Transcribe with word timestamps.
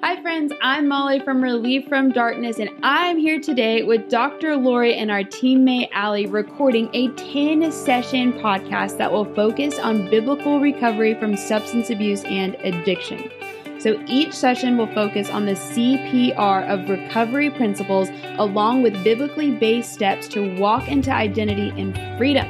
Hi, 0.00 0.22
friends. 0.22 0.52
I'm 0.62 0.86
Molly 0.86 1.18
from 1.18 1.42
Relief 1.42 1.88
from 1.88 2.12
Darkness, 2.12 2.60
and 2.60 2.70
I'm 2.84 3.18
here 3.18 3.40
today 3.40 3.82
with 3.82 4.08
Dr. 4.08 4.56
Lori 4.56 4.94
and 4.94 5.10
our 5.10 5.24
teammate 5.24 5.88
Allie 5.90 6.26
recording 6.26 6.88
a 6.92 7.08
10 7.08 7.72
session 7.72 8.32
podcast 8.34 8.96
that 8.98 9.10
will 9.10 9.24
focus 9.34 9.76
on 9.80 10.08
biblical 10.08 10.60
recovery 10.60 11.14
from 11.14 11.36
substance 11.36 11.90
abuse 11.90 12.22
and 12.24 12.54
addiction. 12.60 13.28
So 13.80 14.00
each 14.06 14.32
session 14.34 14.78
will 14.78 14.86
focus 14.94 15.30
on 15.30 15.46
the 15.46 15.54
CPR 15.54 16.68
of 16.68 16.88
recovery 16.88 17.50
principles 17.50 18.08
along 18.38 18.84
with 18.84 19.02
biblically 19.02 19.50
based 19.50 19.92
steps 19.92 20.28
to 20.28 20.56
walk 20.58 20.86
into 20.86 21.10
identity 21.10 21.70
and 21.70 21.96
freedom. 22.16 22.46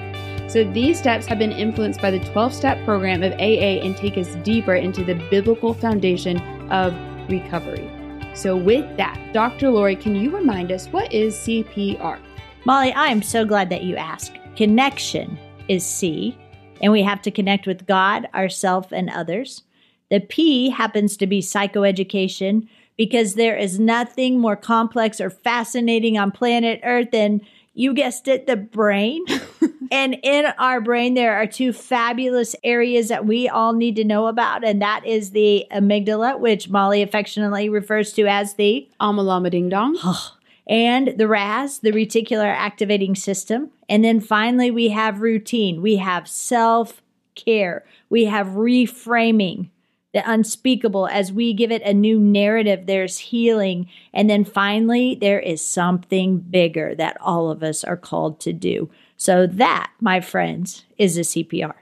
So 0.51 0.65
these 0.65 0.99
steps 0.99 1.25
have 1.27 1.39
been 1.39 1.53
influenced 1.53 2.03
by 2.03 2.11
the 2.11 2.21
12 2.21 2.53
step 2.53 2.85
program 2.85 3.23
of 3.23 3.33
AA 3.33 3.81
and 3.85 3.97
take 3.97 4.19
us 4.19 4.35
deeper 4.45 4.75
into 4.75 5.03
the 5.03 5.15
biblical 5.31 5.73
foundation 5.73 6.39
of 6.71 6.93
recovery. 7.29 7.91
So, 8.35 8.57
with 8.57 8.97
that, 8.97 9.33
Dr. 9.33 9.71
Lori, 9.71 9.97
can 9.97 10.15
you 10.15 10.31
remind 10.31 10.71
us 10.71 10.87
what 10.89 11.13
is 11.13 11.35
CPR? 11.35 12.21
Molly, 12.65 12.93
I 12.93 13.09
am 13.09 13.23
so 13.23 13.45
glad 13.45 13.71
that 13.71 13.85
you 13.85 13.97
asked. 13.97 14.39
Connection 14.57 15.39
is 15.69 15.85
C, 15.85 16.37
and 16.81 16.93
we 16.93 17.03
have 17.03 17.23
to 17.23 17.31
connect 17.31 17.67
with 17.67 17.87
God, 17.87 18.29
ourself, 18.35 18.93
and 18.93 19.11
others. 19.11 19.63
The 20.11 20.21
P 20.21 20.71
happens 20.71 21.17
to 21.17 21.27
be 21.27 21.41
psychoeducation 21.41 22.69
because 22.97 23.35
there 23.35 23.57
is 23.57 23.79
nothing 23.79 24.39
more 24.39 24.57
complex 24.57 25.21
or 25.21 25.31
fascinating 25.31 26.19
on 26.19 26.31
planet 26.31 26.81
Earth 26.83 27.11
than 27.13 27.41
you 27.79 27.95
guessed 27.95 28.27
it, 28.27 28.49
the 28.49 28.57
brain. 28.57 29.25
and 29.93 30.17
in 30.25 30.47
our 30.59 30.81
brain, 30.81 31.15
there 31.15 31.37
are 31.37 31.47
two 31.47 31.73
fabulous 31.73 32.57
areas 32.65 33.07
that 33.07 33.25
we 33.25 33.49
all 33.49 33.73
need 33.73 33.95
to 33.95 34.05
know 34.05 34.27
about, 34.27 34.65
and 34.65 34.83
that 34.83 35.07
is 35.07 35.31
the 35.31 35.65
amygdala, 35.71 36.41
which 36.41 36.69
Molly 36.69 37.03
affectionately 37.03 37.69
refers 37.69 38.13
to 38.15 38.27
as 38.27 38.55
the 38.55 38.89
Amalama 39.01 39.49
Ding 39.53 39.69
Dong. 39.69 39.97
and 40.67 41.15
the 41.17 41.29
RAS, 41.29 41.79
the 41.79 41.93
reticular 41.93 42.53
activating 42.53 43.15
system. 43.15 43.71
And 43.89 44.05
then 44.05 44.19
finally, 44.19 44.73
we 44.73 44.89
have 44.89 45.21
routine, 45.21 45.81
we 45.81 45.99
have 45.99 46.27
self 46.27 47.01
care, 47.37 47.85
we 48.11 48.25
have 48.25 48.49
reframing 48.49 49.71
the 50.19 50.31
unspeakable 50.31 51.07
as 51.07 51.33
we 51.33 51.53
give 51.53 51.71
it 51.71 51.81
a 51.83 51.95
new 51.95 52.19
narrative 52.19 52.87
there's 52.87 53.19
healing 53.19 53.89
and 54.13 54.29
then 54.29 54.45
finally 54.45 55.15
there 55.15 55.39
is 55.39 55.65
something 55.65 56.39
bigger 56.39 56.93
that 56.97 57.17
all 57.21 57.53
of 57.53 57.63
us 57.63 57.85
are 57.85 57.97
called 57.97 58.41
to 58.41 58.53
do 58.53 58.91
so 59.17 59.47
that 59.47 59.93
my 60.01 60.21
friends 60.21 60.85
is 60.97 61.17
a 61.17 61.21
cpr 61.21 61.73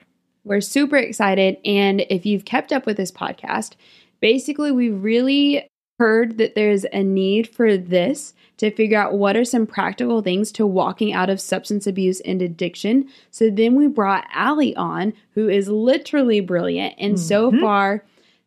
we're 0.44 0.60
super 0.60 0.98
excited 0.98 1.56
and 1.64 2.02
if 2.10 2.26
you've 2.26 2.44
kept 2.44 2.74
up 2.74 2.84
with 2.84 2.98
this 2.98 3.10
podcast 3.10 3.72
basically 4.20 4.70
we 4.70 4.90
really 4.90 5.66
heard 5.98 6.36
that 6.36 6.54
there's 6.54 6.84
a 6.92 7.02
need 7.02 7.48
for 7.48 7.78
this 7.78 8.34
to 8.58 8.70
figure 8.70 8.98
out 8.98 9.14
what 9.14 9.34
are 9.34 9.46
some 9.46 9.66
practical 9.66 10.20
things 10.20 10.52
to 10.52 10.66
walking 10.66 11.10
out 11.10 11.30
of 11.30 11.40
substance 11.40 11.86
abuse 11.86 12.20
and 12.20 12.42
addiction. 12.42 13.08
So 13.30 13.50
then 13.50 13.74
we 13.74 13.86
brought 13.86 14.26
Allie 14.32 14.76
on, 14.76 15.14
who 15.32 15.48
is 15.48 15.68
literally 15.68 16.40
brilliant. 16.40 16.94
And 16.98 17.14
mm-hmm. 17.14 17.26
so 17.26 17.50
far, 17.60 18.04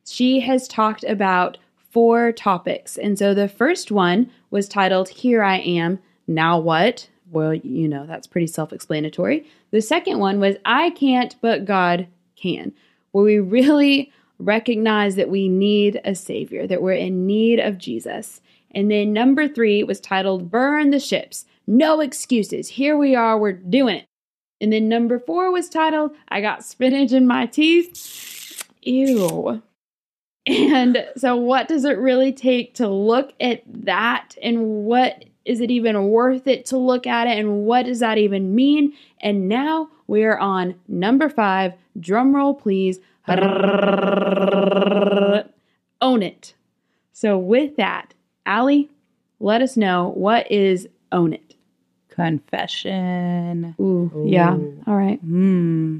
she 0.09 0.39
has 0.41 0.67
talked 0.67 1.03
about 1.03 1.57
four 1.91 2.31
topics. 2.31 2.97
And 2.97 3.17
so 3.17 3.33
the 3.33 3.47
first 3.47 3.91
one 3.91 4.29
was 4.51 4.67
titled 4.67 5.09
Here 5.09 5.43
I 5.43 5.57
Am, 5.57 5.99
Now 6.27 6.59
What? 6.59 7.09
Well, 7.31 7.53
you 7.53 7.87
know, 7.87 8.05
that's 8.05 8.27
pretty 8.27 8.47
self 8.47 8.73
explanatory. 8.73 9.45
The 9.71 9.81
second 9.81 10.19
one 10.19 10.39
was 10.39 10.55
I 10.65 10.91
Can't, 10.91 11.35
but 11.41 11.65
God 11.65 12.07
Can, 12.35 12.73
where 13.11 13.23
we 13.23 13.39
really 13.39 14.11
recognize 14.39 15.15
that 15.15 15.29
we 15.29 15.49
need 15.49 15.99
a 16.05 16.15
Savior, 16.15 16.65
that 16.65 16.81
we're 16.81 16.93
in 16.93 17.27
need 17.27 17.59
of 17.59 17.77
Jesus. 17.77 18.41
And 18.71 18.89
then 18.89 19.13
number 19.13 19.47
three 19.47 19.83
was 19.83 19.99
titled 19.99 20.49
Burn 20.49 20.91
the 20.91 20.99
Ships. 20.99 21.45
No 21.67 21.99
excuses. 21.99 22.69
Here 22.69 22.97
we 22.97 23.15
are, 23.15 23.37
we're 23.37 23.53
doing 23.53 23.97
it. 23.97 24.05
And 24.61 24.73
then 24.73 24.89
number 24.89 25.19
four 25.19 25.51
was 25.51 25.69
titled 25.69 26.11
I 26.29 26.41
Got 26.41 26.65
Spinach 26.65 27.11
in 27.11 27.27
My 27.27 27.45
Teeth. 27.45 28.63
Ew. 28.81 29.61
And 30.49 31.05
so, 31.15 31.35
what 31.35 31.67
does 31.67 31.85
it 31.85 31.97
really 31.99 32.31
take 32.33 32.73
to 32.75 32.87
look 32.87 33.33
at 33.39 33.61
that? 33.67 34.35
And 34.41 34.85
what 34.85 35.25
is 35.45 35.61
it 35.61 35.69
even 35.69 36.09
worth 36.09 36.47
it 36.47 36.65
to 36.67 36.77
look 36.77 37.05
at 37.05 37.27
it? 37.27 37.37
And 37.37 37.65
what 37.65 37.85
does 37.85 37.99
that 37.99 38.17
even 38.17 38.55
mean? 38.55 38.93
And 39.21 39.47
now 39.47 39.89
we 40.07 40.23
are 40.23 40.39
on 40.39 40.75
number 40.87 41.29
five. 41.29 41.73
Drum 41.99 42.35
roll, 42.35 42.55
please. 42.55 42.99
Own 46.01 46.23
it. 46.23 46.55
So, 47.13 47.37
with 47.37 47.75
that, 47.75 48.13
Allie, 48.45 48.89
let 49.39 49.61
us 49.61 49.77
know 49.77 50.11
what 50.15 50.51
is 50.51 50.87
own 51.11 51.33
it. 51.33 51.55
Confession. 52.09 53.75
Ooh, 53.79 54.11
Ooh. 54.15 54.23
yeah. 54.25 54.57
All 54.87 54.95
right. 54.95 55.19
Hmm. 55.19 55.99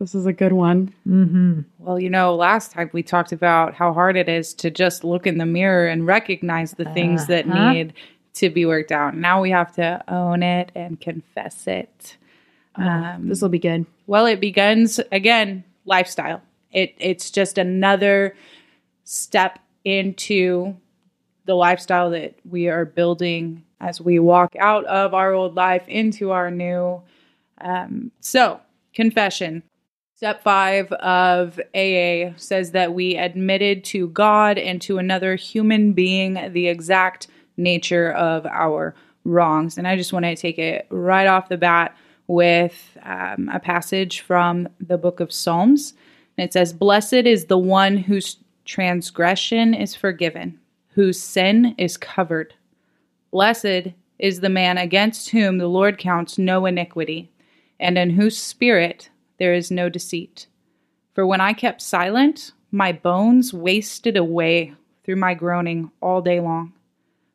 This 0.00 0.14
is 0.14 0.24
a 0.24 0.32
good 0.32 0.54
one. 0.54 0.94
Mm-hmm. 1.06 1.60
Well, 1.78 2.00
you 2.00 2.08
know, 2.08 2.34
last 2.34 2.72
time 2.72 2.88
we 2.94 3.02
talked 3.02 3.32
about 3.32 3.74
how 3.74 3.92
hard 3.92 4.16
it 4.16 4.30
is 4.30 4.54
to 4.54 4.70
just 4.70 5.04
look 5.04 5.26
in 5.26 5.36
the 5.36 5.44
mirror 5.44 5.86
and 5.86 6.06
recognize 6.06 6.72
the 6.72 6.86
things 6.86 7.22
uh-huh. 7.22 7.32
that 7.32 7.48
need 7.48 7.92
to 8.34 8.48
be 8.48 8.64
worked 8.64 8.92
out. 8.92 9.14
Now 9.14 9.42
we 9.42 9.50
have 9.50 9.74
to 9.74 10.02
own 10.08 10.42
it 10.42 10.72
and 10.74 10.98
confess 10.98 11.66
it. 11.66 12.16
Oh, 12.78 12.82
um, 12.82 13.28
this 13.28 13.42
will 13.42 13.50
be 13.50 13.58
good. 13.58 13.84
Well, 14.06 14.24
it 14.24 14.40
begins 14.40 15.00
again 15.12 15.64
lifestyle. 15.84 16.40
It 16.72 16.94
it's 16.98 17.30
just 17.30 17.58
another 17.58 18.34
step 19.04 19.58
into 19.84 20.76
the 21.44 21.54
lifestyle 21.54 22.08
that 22.10 22.36
we 22.48 22.68
are 22.68 22.86
building 22.86 23.64
as 23.80 24.00
we 24.00 24.18
walk 24.18 24.54
out 24.58 24.86
of 24.86 25.12
our 25.12 25.34
old 25.34 25.56
life 25.56 25.86
into 25.88 26.30
our 26.30 26.50
new. 26.50 27.02
Um, 27.60 28.12
so 28.20 28.60
confession 28.94 29.62
Step 30.20 30.42
five 30.42 30.92
of 30.92 31.58
AA 31.74 32.34
says 32.36 32.72
that 32.72 32.92
we 32.92 33.16
admitted 33.16 33.82
to 33.84 34.08
God 34.08 34.58
and 34.58 34.78
to 34.82 34.98
another 34.98 35.34
human 35.34 35.94
being 35.94 36.34
the 36.52 36.68
exact 36.68 37.28
nature 37.56 38.12
of 38.12 38.44
our 38.44 38.94
wrongs. 39.24 39.78
And 39.78 39.88
I 39.88 39.96
just 39.96 40.12
want 40.12 40.26
to 40.26 40.36
take 40.36 40.58
it 40.58 40.86
right 40.90 41.26
off 41.26 41.48
the 41.48 41.56
bat 41.56 41.96
with 42.26 42.98
um, 43.02 43.48
a 43.50 43.58
passage 43.58 44.20
from 44.20 44.68
the 44.78 44.98
book 44.98 45.20
of 45.20 45.32
Psalms. 45.32 45.94
And 46.36 46.44
it 46.44 46.52
says, 46.52 46.74
Blessed 46.74 47.14
is 47.14 47.46
the 47.46 47.56
one 47.56 47.96
whose 47.96 48.36
transgression 48.66 49.72
is 49.72 49.96
forgiven, 49.96 50.60
whose 50.88 51.18
sin 51.18 51.74
is 51.78 51.96
covered. 51.96 52.52
Blessed 53.30 53.94
is 54.18 54.40
the 54.40 54.50
man 54.50 54.76
against 54.76 55.30
whom 55.30 55.56
the 55.56 55.66
Lord 55.66 55.96
counts 55.96 56.36
no 56.36 56.66
iniquity, 56.66 57.30
and 57.78 57.96
in 57.96 58.10
whose 58.10 58.36
spirit 58.36 59.08
there 59.40 59.54
is 59.54 59.72
no 59.72 59.88
deceit. 59.88 60.46
For 61.14 61.26
when 61.26 61.40
I 61.40 61.54
kept 61.54 61.82
silent, 61.82 62.52
my 62.70 62.92
bones 62.92 63.52
wasted 63.52 64.16
away 64.16 64.74
through 65.02 65.16
my 65.16 65.34
groaning 65.34 65.90
all 66.00 66.22
day 66.22 66.38
long. 66.38 66.74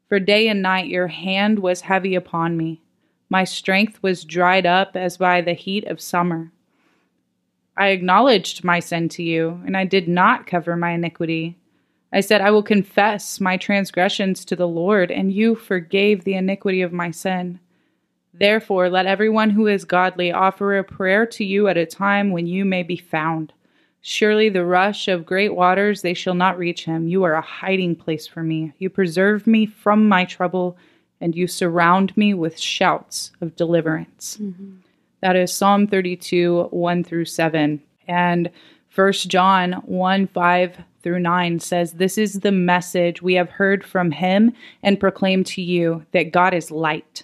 For 0.08 0.20
day 0.20 0.48
and 0.48 0.62
night 0.62 0.88
your 0.88 1.08
hand 1.08 1.60
was 1.60 1.82
heavy 1.82 2.16
upon 2.16 2.56
me. 2.56 2.82
My 3.28 3.44
strength 3.44 4.02
was 4.04 4.24
dried 4.24 4.68
up 4.68 4.96
as 4.96 5.18
by 5.18 5.42
the 5.42 5.54
heat 5.54 5.84
of 5.88 6.00
summer. 6.00 6.52
I 7.76 7.88
acknowledged 7.88 8.64
my 8.64 8.80
sin 8.80 9.10
to 9.10 9.24
you, 9.24 9.62
and 9.66 9.76
I 9.76 9.84
did 9.84 10.08
not 10.08 10.48
cover 10.48 10.78
my 10.78 10.92
iniquity. 10.92 11.58
I 12.14 12.22
said, 12.22 12.40
I 12.40 12.52
will 12.52 12.64
confess 12.64 13.42
my 13.42 13.58
transgressions 13.58 14.46
to 14.46 14.56
the 14.56 14.68
Lord, 14.68 15.12
and 15.12 15.34
you 15.34 15.56
forgave 15.56 16.24
the 16.24 16.36
iniquity 16.36 16.82
of 16.82 16.94
my 16.94 17.12
sin. 17.12 17.60
Therefore, 18.38 18.90
let 18.90 19.06
everyone 19.06 19.50
who 19.50 19.68
is 19.68 19.86
godly 19.86 20.32
offer 20.32 20.78
a 20.78 20.84
prayer 20.84 21.26
to 21.28 21.46
you 21.46 21.68
at 21.68 21.78
a 21.78 21.86
time 21.86 22.32
when 22.32 22.48
you 22.48 22.66
may 22.66 22.84
be 22.84 22.98
found. 22.98 23.54
Surely 24.02 24.50
the 24.50 24.66
rush 24.66 25.08
of 25.08 25.26
great 25.26 25.56
waters 25.56 26.02
they 26.02 26.14
shall 26.14 26.36
not 26.36 26.58
reach 26.58 26.86
him. 26.86 27.08
You 27.08 27.24
are 27.24 27.34
a 27.34 27.42
hiding 27.42 27.96
place 27.96 28.28
for 28.28 28.44
me. 28.44 28.74
You 28.78 28.90
preserve 28.90 29.48
me 29.48 29.66
from 29.66 30.08
my 30.08 30.26
trouble, 30.26 30.78
and 31.22 31.36
you 31.36 31.48
surround 31.48 32.16
me 32.18 32.34
with 32.34 32.60
shouts 32.60 33.32
of 33.42 33.56
deliverance. 33.56 34.38
Mm-hmm. 34.40 34.76
That 35.22 35.36
is 35.36 35.54
Psalm 35.54 35.88
32, 35.88 36.68
1 36.72 37.04
through 37.04 37.26
7. 37.26 37.82
And 38.08 38.52
1 38.94 39.12
John 39.14 39.74
1 39.86 40.28
5 40.28 40.78
through 41.02 41.20
9 41.20 41.60
says, 41.60 41.94
This 41.94 42.18
is 42.18 42.42
the 42.42 42.52
message 42.52 43.22
we 43.22 43.34
have 43.36 43.50
heard 43.50 43.84
from 43.84 44.12
him 44.12 44.54
and 44.84 45.00
proclaim 45.00 45.44
to 45.46 45.62
you 45.62 46.06
that 46.12 46.32
God 46.32 46.54
is 46.54 46.70
light 46.70 47.24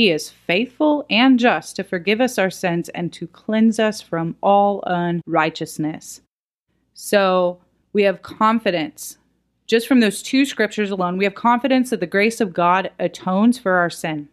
He 0.00 0.10
is 0.10 0.30
faithful 0.30 1.04
and 1.10 1.38
just 1.38 1.76
to 1.76 1.84
forgive 1.84 2.22
us 2.22 2.38
our 2.38 2.48
sins 2.48 2.88
and 2.88 3.12
to 3.12 3.26
cleanse 3.26 3.78
us 3.78 4.00
from 4.00 4.34
all 4.42 4.82
unrighteousness. 4.86 6.22
So 6.94 7.60
we 7.92 8.04
have 8.04 8.22
confidence. 8.22 9.18
Just 9.66 9.86
from 9.86 10.00
those 10.00 10.22
two 10.22 10.46
scriptures 10.46 10.90
alone, 10.90 11.18
we 11.18 11.24
have 11.24 11.34
confidence 11.34 11.90
that 11.90 12.00
the 12.00 12.06
grace 12.06 12.40
of 12.40 12.54
God 12.54 12.90
atones 12.98 13.58
for 13.58 13.72
our 13.72 13.90
sin. 13.90 14.30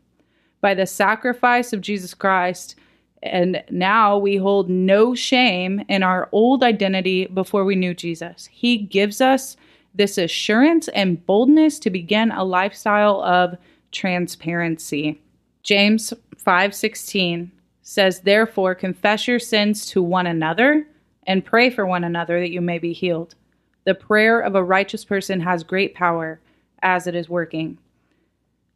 By 0.62 0.74
the 0.74 0.86
sacrifice 0.86 1.74
of 1.74 1.82
Jesus 1.82 2.14
Christ, 2.14 2.76
and 3.22 3.62
now 3.70 4.18
we 4.18 4.38
hold 4.38 4.70
no 4.70 5.16
shame 5.16 5.84
in 5.90 6.02
our 6.02 6.30
old 6.32 6.64
identity 6.64 7.26
before 7.26 7.66
we 7.66 7.76
knew 7.76 7.94
Jesus. 7.94 8.48
He 8.54 8.78
gives 8.78 9.20
us 9.20 9.58
this 9.94 10.18
assurance 10.18 10.88
and 10.88 11.26
boldness 11.26 11.78
to 11.80 11.90
begin 11.90 12.32
a 12.32 12.46
lifestyle 12.46 13.22
of 13.22 13.58
transparency. 13.92 15.20
James 15.68 16.14
5:16 16.38 17.52
says, 17.82 18.22
"Therefore 18.22 18.74
confess 18.74 19.28
your 19.28 19.38
sins 19.38 19.86
to 19.88 20.02
one 20.02 20.26
another 20.26 20.88
and 21.28 21.44
pray 21.44 21.70
for 21.70 21.86
one 21.86 22.06
another 22.06 22.40
that 22.40 22.52
you 22.52 22.62
may 22.62 22.80
be 22.80 22.94
healed. 22.94 23.36
The 23.84 23.94
prayer 23.94 24.40
of 24.40 24.56
a 24.56 24.64
righteous 24.64 25.04
person 25.04 25.42
has 25.42 25.64
great 25.64 25.94
power 25.94 26.40
as 26.82 27.06
it 27.06 27.16
is 27.16 27.28
working." 27.28 27.80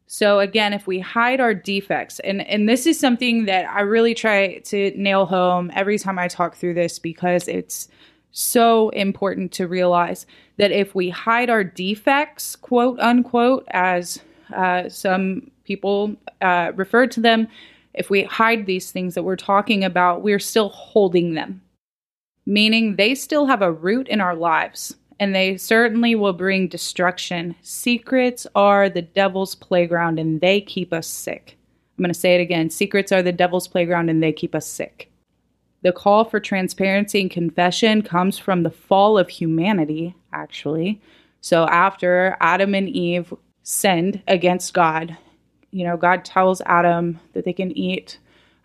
So 0.06 0.40
again, 0.40 0.74
if 0.74 0.86
we 0.86 0.98
hide 0.98 1.40
our 1.40 1.54
defects, 1.54 2.20
and 2.20 2.46
and 2.46 2.68
this 2.68 2.86
is 2.86 3.00
something 3.00 3.46
that 3.46 3.64
I 3.70 3.80
really 3.80 4.12
try 4.12 4.58
to 4.58 4.92
nail 4.94 5.24
home 5.24 5.70
every 5.74 5.98
time 5.98 6.18
I 6.18 6.28
talk 6.28 6.56
through 6.56 6.74
this 6.74 6.98
because 6.98 7.48
it's 7.48 7.88
so 8.32 8.90
important 8.90 9.50
to 9.52 9.66
realize 9.66 10.26
that 10.58 10.72
if 10.72 10.94
we 10.94 11.08
hide 11.08 11.48
our 11.48 11.64
defects, 11.64 12.54
quote 12.54 13.00
unquote, 13.00 13.64
as 13.70 14.20
uh, 14.54 14.90
some 14.90 15.51
people 15.64 16.14
uh, 16.40 16.72
refer 16.74 17.06
to 17.08 17.20
them, 17.20 17.48
if 17.94 18.10
we 18.10 18.24
hide 18.24 18.66
these 18.66 18.90
things 18.90 19.14
that 19.14 19.22
we're 19.22 19.36
talking 19.36 19.84
about, 19.84 20.22
we're 20.22 20.38
still 20.38 20.70
holding 20.70 21.34
them, 21.34 21.62
meaning 22.46 22.96
they 22.96 23.14
still 23.14 23.46
have 23.46 23.62
a 23.62 23.72
root 23.72 24.08
in 24.08 24.20
our 24.20 24.34
lives 24.34 24.96
and 25.20 25.34
they 25.34 25.56
certainly 25.56 26.14
will 26.14 26.32
bring 26.32 26.68
destruction. 26.68 27.54
Secrets 27.62 28.46
are 28.54 28.88
the 28.88 29.02
devil's 29.02 29.54
playground 29.54 30.18
and 30.18 30.40
they 30.40 30.60
keep 30.60 30.92
us 30.92 31.06
sick. 31.06 31.56
I'm 31.96 32.02
going 32.02 32.12
to 32.12 32.18
say 32.18 32.34
it 32.34 32.40
again 32.40 32.70
secrets 32.70 33.12
are 33.12 33.22
the 33.22 33.32
devil's 33.32 33.68
playground 33.68 34.08
and 34.08 34.22
they 34.22 34.32
keep 34.32 34.54
us 34.54 34.66
sick. 34.66 35.12
The 35.82 35.92
call 35.92 36.24
for 36.24 36.40
transparency 36.40 37.20
and 37.20 37.30
confession 37.30 38.02
comes 38.02 38.38
from 38.38 38.62
the 38.62 38.70
fall 38.70 39.18
of 39.18 39.28
humanity, 39.28 40.14
actually. 40.32 41.00
So 41.40 41.66
after 41.66 42.36
Adam 42.40 42.74
and 42.74 42.88
Eve 42.88 43.34
sinned 43.64 44.22
against 44.28 44.74
God, 44.74 45.16
you 45.72 45.84
know, 45.84 45.96
God 45.96 46.24
tells 46.24 46.60
Adam 46.66 47.18
that 47.32 47.44
they 47.44 47.52
can 47.52 47.76
eat, 47.76 48.18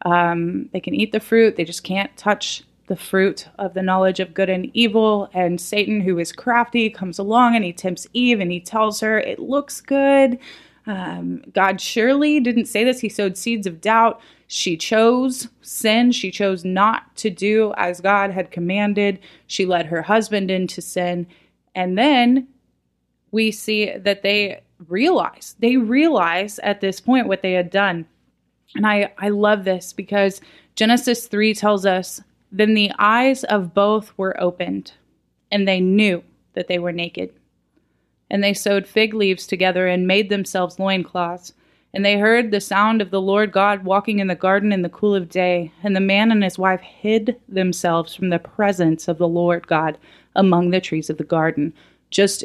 um, 0.06 0.70
they 0.74 0.80
can 0.80 0.94
eat 0.94 1.12
the 1.12 1.20
fruit. 1.20 1.56
They 1.56 1.64
just 1.64 1.84
can't 1.84 2.16
touch 2.18 2.64
the 2.88 2.96
fruit 2.96 3.48
of 3.58 3.74
the 3.74 3.82
knowledge 3.82 4.20
of 4.20 4.34
good 4.34 4.50
and 4.50 4.70
evil. 4.74 5.30
And 5.34 5.60
Satan, 5.60 6.02
who 6.02 6.20
is 6.20 6.32
crafty, 6.32 6.90
comes 6.90 7.18
along 7.18 7.56
and 7.56 7.66
he 7.66 7.74
tempts 7.74 8.08
Eve 8.14 8.40
and 8.40 8.52
he 8.52 8.60
tells 8.60 9.00
her, 9.00 9.18
It 9.20 9.40
looks 9.40 9.82
good. 9.82 10.38
Um, 10.86 11.44
God 11.54 11.82
surely 11.82 12.40
didn't 12.40 12.66
say 12.66 12.84
this. 12.84 13.00
He 13.00 13.10
sowed 13.10 13.38
seeds 13.38 13.68
of 13.68 13.82
doubt. 13.82 14.22
She 14.48 14.78
chose 14.78 15.50
sin. 15.62 16.12
She 16.14 16.32
chose 16.32 16.64
not 16.64 17.14
to 17.18 17.30
do 17.30 17.74
as 17.76 18.00
God 18.00 18.32
had 18.32 18.52
commanded. 18.52 19.20
She 19.48 19.66
led 19.66 19.88
her 19.88 20.02
husband 20.02 20.50
into 20.50 20.82
sin. 20.82 21.28
And 21.76 21.98
then 21.98 22.48
we 23.32 23.52
see 23.52 23.98
that 23.98 24.24
they 24.24 24.62
realize, 24.88 25.56
they 25.60 25.78
realize 25.78 26.60
at 26.60 26.82
this 26.82 27.00
point 27.00 27.28
what 27.28 27.42
they 27.42 27.54
had 27.54 27.70
done. 27.70 28.06
And 28.76 28.86
I, 28.86 29.14
I 29.18 29.30
love 29.30 29.64
this 29.64 29.94
because 29.94 30.42
Genesis 30.76 31.28
3 31.28 31.54
tells 31.54 31.86
us 31.86 32.22
then 32.52 32.74
the 32.74 32.92
eyes 32.98 33.44
of 33.46 33.74
both 33.74 34.18
were 34.18 34.40
opened, 34.40 34.94
and 35.52 35.68
they 35.68 35.80
knew 35.80 36.24
that 36.54 36.68
they 36.68 36.80
were 36.80 36.92
naked. 36.92 37.34
And 38.30 38.44
they 38.44 38.54
sewed 38.54 38.88
fig 38.88 39.14
leaves 39.14 39.48
together 39.48 39.88
and 39.88 40.08
made 40.08 40.30
themselves 40.30 40.80
loincloths. 40.80 41.54
And 41.94 42.06
they 42.06 42.18
heard 42.18 42.52
the 42.52 42.60
sound 42.60 43.02
of 43.02 43.10
the 43.10 43.22
Lord 43.22 43.52
God 43.52 43.86
walking 43.86 44.20
in 44.20 44.28
the 44.28 44.36
garden 44.36 44.74
in 44.74 44.82
the 44.82 44.90
cool 44.90 45.16
of 45.16 45.30
day. 45.30 45.72
And 45.84 45.96
the 45.96 46.02
man 46.02 46.32
and 46.32 46.44
his 46.44 46.60
wife 46.60 46.82
hid 46.82 47.40
themselves 47.48 48.14
from 48.14 48.30
the 48.30 48.40
presence 48.40 49.08
of 49.08 49.18
the 49.18 49.28
Lord 49.28 49.68
God 49.68 49.98
among 50.36 50.70
the 50.70 50.82
trees 50.82 51.10
of 51.10 51.18
the 51.18 51.24
garden. 51.24 51.74
Just, 52.12 52.44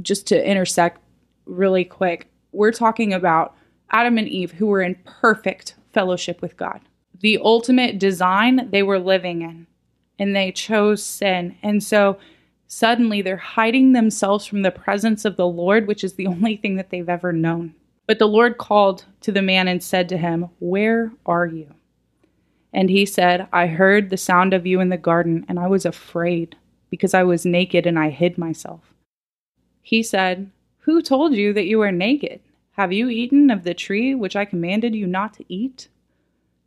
just 0.00 0.26
to 0.28 0.48
intersect 0.48 1.00
really 1.46 1.84
quick, 1.84 2.28
we're 2.52 2.72
talking 2.72 3.12
about 3.12 3.54
Adam 3.90 4.18
and 4.18 4.28
Eve 4.28 4.52
who 4.52 4.66
were 4.66 4.82
in 4.82 4.96
perfect 5.04 5.74
fellowship 5.92 6.42
with 6.42 6.56
God 6.56 6.80
the 7.20 7.38
ultimate 7.38 7.98
design 7.98 8.68
they 8.70 8.82
were 8.82 8.98
living 8.98 9.42
in 9.42 9.66
and 10.18 10.34
they 10.34 10.52
chose 10.52 11.02
sin. 11.02 11.56
And 11.62 11.82
so 11.82 12.18
suddenly 12.66 13.22
they're 13.22 13.36
hiding 13.36 13.92
themselves 13.92 14.46
from 14.46 14.62
the 14.62 14.70
presence 14.70 15.24
of 15.24 15.36
the 15.36 15.46
Lord, 15.46 15.86
which 15.86 16.04
is 16.04 16.14
the 16.14 16.26
only 16.26 16.56
thing 16.56 16.76
that 16.76 16.90
they've 16.90 17.08
ever 17.08 17.32
known. 17.32 17.74
But 18.06 18.18
the 18.18 18.28
Lord 18.28 18.58
called 18.58 19.04
to 19.22 19.32
the 19.32 19.42
man 19.42 19.68
and 19.68 19.82
said 19.82 20.08
to 20.10 20.16
him, 20.16 20.48
Where 20.60 21.12
are 21.24 21.46
you? 21.46 21.74
And 22.72 22.90
he 22.90 23.06
said, 23.06 23.48
I 23.52 23.66
heard 23.66 24.10
the 24.10 24.16
sound 24.16 24.52
of 24.54 24.66
you 24.66 24.80
in 24.80 24.90
the 24.90 24.96
garden, 24.96 25.44
and 25.48 25.58
I 25.58 25.66
was 25.66 25.86
afraid 25.86 26.56
because 26.90 27.14
I 27.14 27.24
was 27.24 27.46
naked 27.46 27.86
and 27.86 27.98
I 27.98 28.10
hid 28.10 28.38
myself. 28.38 28.92
He 29.82 30.02
said, 30.02 30.50
Who 30.86 31.02
told 31.02 31.34
you 31.34 31.52
that 31.52 31.66
you 31.66 31.78
were 31.78 31.90
naked? 31.90 32.40
Have 32.74 32.92
you 32.92 33.08
eaten 33.08 33.50
of 33.50 33.64
the 33.64 33.74
tree 33.74 34.14
which 34.14 34.36
I 34.36 34.44
commanded 34.44 34.94
you 34.94 35.04
not 35.04 35.34
to 35.34 35.44
eat? 35.48 35.88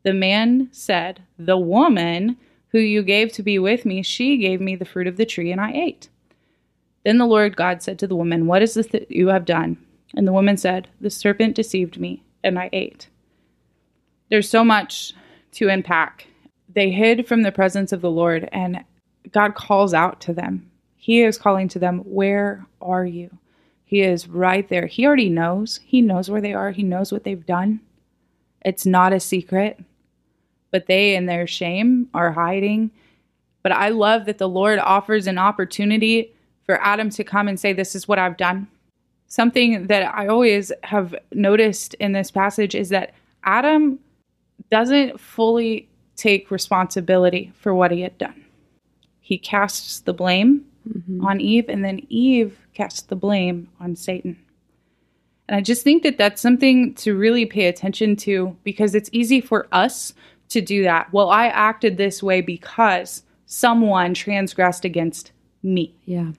The 0.04 0.14
man 0.14 0.68
said, 0.74 1.22
The 1.38 1.58
woman 1.58 2.36
who 2.72 2.80
you 2.80 3.02
gave 3.02 3.32
to 3.32 3.44
be 3.44 3.58
with 3.58 3.86
me, 3.86 4.04
she 4.04 4.36
gave 4.36 4.60
me 4.60 4.76
the 4.76 4.84
fruit 4.84 5.08
of 5.08 5.16
the 5.16 5.26
tree, 5.26 5.54
and 5.54 5.62
I 5.62 5.72
ate. 5.72 6.10
Then 7.06 7.18
the 7.18 7.26
Lord 7.26 7.56
God 7.56 7.82
said 7.82 7.98
to 8.00 8.08
the 8.08 8.16
woman, 8.16 8.46
What 8.46 8.62
is 8.62 8.74
this 8.74 8.88
that 8.88 9.10
you 9.10 9.30
have 9.30 9.46
done? 9.46 9.78
And 10.14 10.28
the 10.28 10.34
woman 10.34 10.58
said, 10.58 10.90
The 11.00 11.10
serpent 11.10 11.56
deceived 11.56 11.98
me, 11.98 12.22
and 12.44 12.60
I 12.60 12.70
ate. 12.74 13.08
There's 14.30 14.50
so 14.50 14.66
much 14.66 15.14
to 15.54 15.70
unpack. 15.70 16.28
They 16.68 16.92
hid 16.92 17.26
from 17.26 17.44
the 17.44 17.54
presence 17.54 17.94
of 17.94 18.02
the 18.02 18.12
Lord, 18.12 18.50
and 18.52 18.84
God 19.32 19.56
calls 19.56 19.94
out 19.94 20.20
to 20.22 20.34
them. 20.34 20.70
He 20.98 21.22
is 21.22 21.38
calling 21.38 21.70
to 21.70 21.80
them, 21.80 22.00
Where 22.00 22.66
are 22.82 23.06
you? 23.06 23.38
He 23.90 24.02
is 24.02 24.28
right 24.28 24.70
there. 24.70 24.86
He 24.86 25.06
already 25.06 25.30
knows. 25.30 25.80
He 25.84 26.02
knows 26.02 26.30
where 26.30 26.42
they 26.42 26.54
are, 26.54 26.72
He 26.72 26.84
knows 26.84 27.12
what 27.12 27.24
they've 27.24 27.46
done. 27.46 27.80
It's 28.64 28.86
not 28.86 29.14
a 29.14 29.20
secret 29.20 29.80
but 30.72 30.88
they 30.88 31.16
in 31.16 31.26
their 31.26 31.48
shame 31.48 32.08
are 32.14 32.32
hiding. 32.32 32.92
But 33.64 33.72
I 33.74 33.90
love 33.90 34.26
that 34.26 34.38
the 34.38 34.50
Lord 34.50 34.80
offers 34.80 35.28
an 35.28 35.38
opportunity 35.38 36.34
for 36.66 36.82
Adam 36.82 37.10
to 37.12 37.24
come 37.24 37.48
and 37.48 37.60
say, 37.60 37.74
This 37.74 37.96
is 37.96 38.08
what 38.08 38.20
I've 38.20 38.38
done. 38.38 38.68
Something 39.28 39.88
that 39.88 40.14
I 40.16 40.28
always 40.28 40.72
have 40.84 41.16
noticed 41.34 41.94
in 41.96 42.14
this 42.14 42.32
passage 42.32 42.74
is 42.74 42.90
that 42.90 43.14
Adam 43.44 44.00
doesn't 44.72 45.20
fully 45.20 45.88
take 46.16 46.52
responsibility 46.52 47.52
for 47.60 47.74
what 47.74 47.92
he 47.92 48.02
had 48.02 48.18
done. 48.18 48.46
He 49.20 49.38
casts 49.38 50.00
the 50.02 50.14
blame 50.14 50.66
mm-hmm. 50.88 51.26
on 51.26 51.40
Eve, 51.40 51.70
and 51.70 51.84
then 51.84 52.06
Eve 52.10 52.58
casts 52.80 53.02
the 53.02 53.16
blame 53.16 53.68
on 53.82 53.94
Satan. 53.94 54.38
And 55.50 55.58
I 55.58 55.62
just 55.62 55.84
think 55.84 56.04
that 56.04 56.18
that's 56.18 56.42
something 56.42 56.94
to 56.96 57.14
really 57.14 57.46
pay 57.46 57.66
attention 57.66 58.16
to 58.18 58.56
because 58.64 58.96
it's 58.96 59.10
easy 59.12 59.42
for 59.42 59.68
us 59.74 60.14
to 60.48 60.62
do 60.62 60.84
that. 60.84 61.12
Well, 61.12 61.30
I 61.30 61.48
acted 61.48 61.98
this 61.98 62.24
way 62.24 62.40
because 62.40 63.24
someone 63.48 64.14
transgressed 64.14 64.86
against 64.86 65.34
me. 65.62 65.94
Yeah. 66.06 66.32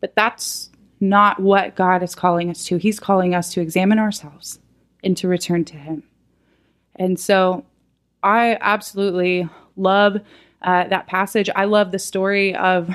But 0.00 0.14
that's 0.14 0.70
not 0.98 1.40
what 1.40 1.76
God 1.76 2.02
is 2.02 2.14
calling 2.14 2.48
us 2.48 2.64
to. 2.64 2.78
He's 2.78 2.98
calling 2.98 3.34
us 3.34 3.52
to 3.52 3.60
examine 3.60 3.98
ourselves 3.98 4.60
and 5.04 5.14
to 5.18 5.28
return 5.28 5.62
to 5.66 5.76
Him. 5.76 6.04
And 6.96 7.20
so 7.20 7.66
I 8.22 8.56
absolutely 8.62 9.46
love 9.76 10.22
uh, 10.62 10.88
that 10.88 11.06
passage. 11.06 11.50
I 11.54 11.66
love 11.66 11.92
the 11.92 11.98
story 11.98 12.56
of 12.56 12.88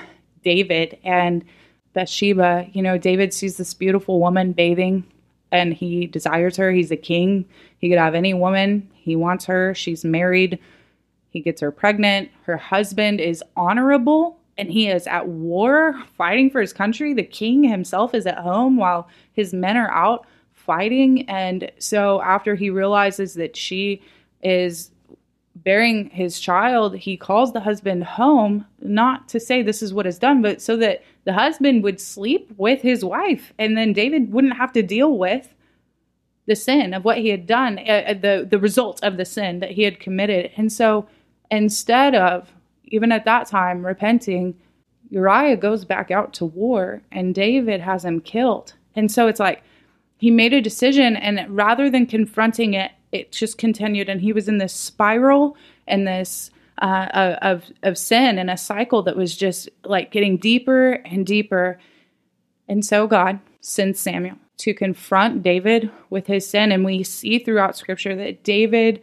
David 0.43 0.97
and 1.03 1.45
Bathsheba. 1.97 2.67
You 2.73 2.83
know, 2.83 2.99
David 2.99 3.33
sees 3.33 3.57
this 3.57 3.73
beautiful 3.73 4.19
woman 4.19 4.51
bathing 4.51 5.03
and 5.51 5.73
he 5.73 6.05
desires 6.05 6.55
her. 6.57 6.71
He's 6.71 6.91
a 6.91 6.95
king. 6.95 7.43
He 7.79 7.89
could 7.89 7.97
have 7.97 8.13
any 8.13 8.35
woman. 8.35 8.87
He 8.93 9.15
wants 9.15 9.45
her. 9.45 9.73
She's 9.73 10.05
married. 10.05 10.59
He 11.31 11.41
gets 11.41 11.59
her 11.61 11.71
pregnant. 11.71 12.29
Her 12.43 12.55
husband 12.55 13.19
is 13.19 13.43
honorable 13.55 14.39
and 14.59 14.69
he 14.69 14.87
is 14.87 15.07
at 15.07 15.27
war 15.27 15.95
fighting 16.15 16.51
for 16.51 16.61
his 16.61 16.71
country. 16.71 17.15
The 17.15 17.23
king 17.23 17.63
himself 17.63 18.13
is 18.13 18.27
at 18.27 18.37
home 18.37 18.77
while 18.77 19.07
his 19.33 19.51
men 19.51 19.75
are 19.75 19.91
out 19.91 20.27
fighting. 20.51 21.27
And 21.27 21.71
so 21.79 22.21
after 22.21 22.53
he 22.53 22.69
realizes 22.69 23.33
that 23.33 23.57
she 23.57 24.03
is 24.43 24.91
bearing 25.55 26.11
his 26.11 26.39
child, 26.39 26.95
he 26.95 27.17
calls 27.17 27.53
the 27.53 27.61
husband 27.61 28.03
home, 28.03 28.67
not 28.81 29.27
to 29.29 29.39
say 29.39 29.63
this 29.63 29.81
is 29.81 29.95
what 29.95 30.05
is 30.05 30.19
done, 30.19 30.43
but 30.43 30.61
so 30.61 30.77
that 30.77 31.01
the 31.27 31.33
husband 31.33 31.83
would 31.83 31.99
sleep 31.99 32.53
with 32.55 32.81
his 32.81 33.03
wife. 33.03 33.51
And 33.59 33.75
then 33.75 33.91
David 33.91 34.31
wouldn't 34.31 34.55
have 34.55 34.71
to 34.71 34.81
deal 34.81 35.17
with 35.17 35.53
the 36.45 36.55
sin 36.55 36.93
of 36.93 37.03
what 37.03 37.17
he 37.17 37.27
had 37.27 37.45
done, 37.45 37.77
uh, 37.79 38.13
the 38.13 38.47
the 38.49 38.57
result 38.57 39.03
of 39.03 39.17
the 39.17 39.25
sin 39.25 39.59
that 39.59 39.71
he 39.71 39.83
had 39.83 39.99
committed. 39.99 40.51
And 40.55 40.71
so 40.71 41.05
instead 41.51 42.15
of 42.15 42.53
even 42.85 43.11
at 43.11 43.25
that 43.25 43.45
time 43.47 43.85
repenting, 43.85 44.55
Uriah 45.09 45.57
goes 45.57 45.83
back 45.83 46.11
out 46.11 46.33
to 46.35 46.45
war 46.45 47.01
and 47.11 47.35
David 47.35 47.81
has 47.81 48.05
him 48.05 48.21
killed. 48.21 48.75
And 48.95 49.11
so 49.11 49.27
it's 49.27 49.41
like 49.41 49.63
he 50.15 50.31
made 50.31 50.53
a 50.53 50.61
decision 50.61 51.17
and 51.17 51.45
rather 51.49 51.89
than 51.89 52.05
confronting 52.05 52.73
it, 52.73 52.93
it 53.11 53.33
just 53.33 53.57
continued 53.57 54.07
and 54.07 54.21
he 54.21 54.31
was 54.31 54.47
in 54.47 54.59
this 54.59 54.73
spiral 54.73 55.57
and 55.87 56.07
this 56.07 56.51
uh, 56.79 57.37
of 57.41 57.65
of 57.83 57.97
sin 57.97 58.37
and 58.37 58.49
a 58.49 58.57
cycle 58.57 59.03
that 59.03 59.15
was 59.15 59.35
just 59.35 59.69
like 59.83 60.11
getting 60.11 60.37
deeper 60.37 60.93
and 60.93 61.25
deeper. 61.25 61.79
And 62.67 62.85
so 62.85 63.07
God 63.07 63.39
sends 63.61 63.99
Samuel 63.99 64.37
to 64.57 64.73
confront 64.73 65.43
David 65.43 65.91
with 66.09 66.27
his 66.27 66.49
sin, 66.49 66.71
and 66.71 66.83
we 66.83 67.03
see 67.03 67.39
throughout 67.39 67.77
Scripture 67.77 68.15
that 68.15 68.43
David 68.43 69.01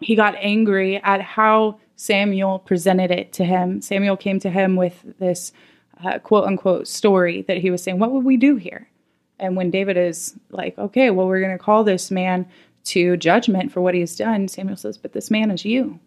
he 0.00 0.14
got 0.14 0.34
angry 0.36 1.02
at 1.02 1.20
how 1.22 1.78
Samuel 1.96 2.58
presented 2.58 3.10
it 3.10 3.32
to 3.34 3.44
him. 3.44 3.80
Samuel 3.80 4.16
came 4.16 4.38
to 4.40 4.50
him 4.50 4.76
with 4.76 5.04
this 5.18 5.52
uh, 6.04 6.18
quote 6.18 6.44
unquote 6.44 6.88
story 6.88 7.42
that 7.42 7.58
he 7.58 7.70
was 7.70 7.82
saying, 7.82 7.98
What 7.98 8.12
would 8.12 8.24
we 8.24 8.36
do 8.36 8.56
here? 8.56 8.88
And 9.38 9.56
when 9.56 9.70
David 9.70 9.96
is 9.96 10.34
like, 10.50 10.76
Okay, 10.78 11.10
well, 11.10 11.26
we're 11.26 11.40
going 11.40 11.56
to 11.56 11.62
call 11.62 11.84
this 11.84 12.10
man 12.10 12.46
to 12.84 13.16
judgment 13.16 13.72
for 13.72 13.80
what 13.80 13.94
he 13.94 14.00
has 14.00 14.16
done, 14.16 14.48
Samuel 14.48 14.76
says, 14.76 14.98
But 14.98 15.12
this 15.12 15.30
man 15.30 15.50
is 15.50 15.64
you. 15.64 15.98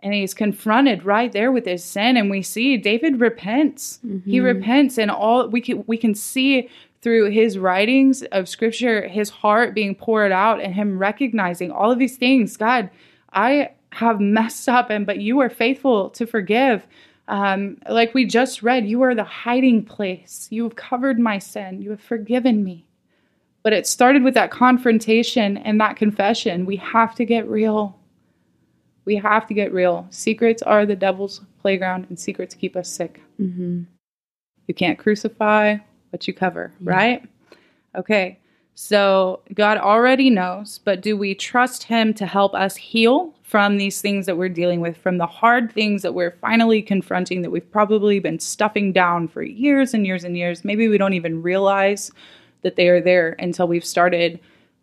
And 0.00 0.14
he's 0.14 0.32
confronted 0.32 1.04
right 1.04 1.32
there 1.32 1.50
with 1.50 1.66
his 1.66 1.84
sin, 1.84 2.16
and 2.16 2.30
we 2.30 2.40
see 2.42 2.76
David 2.76 3.20
repents. 3.20 3.98
Mm-hmm. 4.06 4.30
He 4.30 4.38
repents, 4.38 4.96
and 4.96 5.10
all 5.10 5.48
we 5.48 5.60
can 5.60 5.82
we 5.88 5.96
can 5.96 6.14
see 6.14 6.68
through 7.02 7.30
his 7.30 7.58
writings 7.58 8.22
of 8.24 8.48
scripture, 8.48 9.08
his 9.08 9.30
heart 9.30 9.74
being 9.74 9.94
poured 9.94 10.32
out, 10.32 10.60
and 10.60 10.74
him 10.74 10.98
recognizing 10.98 11.72
all 11.72 11.90
of 11.90 11.98
these 11.98 12.16
things. 12.16 12.56
God, 12.56 12.90
I 13.32 13.70
have 13.90 14.20
messed 14.20 14.68
up, 14.68 14.90
and 14.90 15.04
but 15.04 15.18
you 15.18 15.40
are 15.40 15.50
faithful 15.50 16.10
to 16.10 16.26
forgive. 16.26 16.86
Um, 17.28 17.76
like 17.88 18.14
we 18.14 18.24
just 18.24 18.62
read, 18.62 18.86
you 18.86 19.02
are 19.02 19.14
the 19.14 19.24
hiding 19.24 19.84
place. 19.84 20.48
You 20.50 20.64
have 20.64 20.76
covered 20.76 21.18
my 21.18 21.38
sin. 21.38 21.82
You 21.82 21.90
have 21.90 22.00
forgiven 22.00 22.64
me. 22.64 22.86
But 23.62 23.74
it 23.74 23.86
started 23.86 24.22
with 24.22 24.34
that 24.34 24.50
confrontation 24.50 25.58
and 25.58 25.80
that 25.80 25.96
confession. 25.96 26.64
We 26.64 26.76
have 26.76 27.14
to 27.16 27.24
get 27.24 27.48
real. 27.48 27.97
We 29.08 29.16
have 29.16 29.46
to 29.46 29.54
get 29.54 29.72
real. 29.72 30.06
Secrets 30.10 30.60
are 30.60 30.84
the 30.84 30.94
devil's 30.94 31.40
playground, 31.62 32.04
and 32.10 32.20
secrets 32.20 32.54
keep 32.54 32.76
us 32.76 32.90
sick. 32.90 33.22
Mm-hmm. 33.40 33.84
You 34.66 34.74
can't 34.74 34.98
crucify 34.98 35.78
what 36.10 36.28
you 36.28 36.34
cover, 36.34 36.74
yeah. 36.78 36.90
right? 36.90 37.22
Okay. 37.96 38.38
So 38.74 39.40
God 39.54 39.78
already 39.78 40.28
knows, 40.28 40.80
but 40.84 41.00
do 41.00 41.16
we 41.16 41.34
trust 41.34 41.84
Him 41.84 42.12
to 42.20 42.26
help 42.26 42.54
us 42.54 42.76
heal 42.76 43.32
from 43.44 43.78
these 43.78 44.02
things 44.02 44.26
that 44.26 44.36
we're 44.36 44.50
dealing 44.50 44.82
with, 44.82 44.98
from 44.98 45.16
the 45.16 45.26
hard 45.26 45.72
things 45.72 46.02
that 46.02 46.12
we're 46.12 46.36
finally 46.42 46.82
confronting 46.82 47.40
that 47.40 47.50
we've 47.50 47.72
probably 47.72 48.18
been 48.18 48.38
stuffing 48.38 48.92
down 48.92 49.26
for 49.26 49.40
years 49.42 49.94
and 49.94 50.06
years 50.06 50.22
and 50.22 50.36
years? 50.36 50.66
Maybe 50.66 50.86
we 50.86 50.98
don't 50.98 51.14
even 51.14 51.40
realize 51.40 52.12
that 52.60 52.76
they 52.76 52.88
are 52.90 53.00
there 53.00 53.36
until 53.38 53.68
we've 53.68 53.86
started 53.86 54.38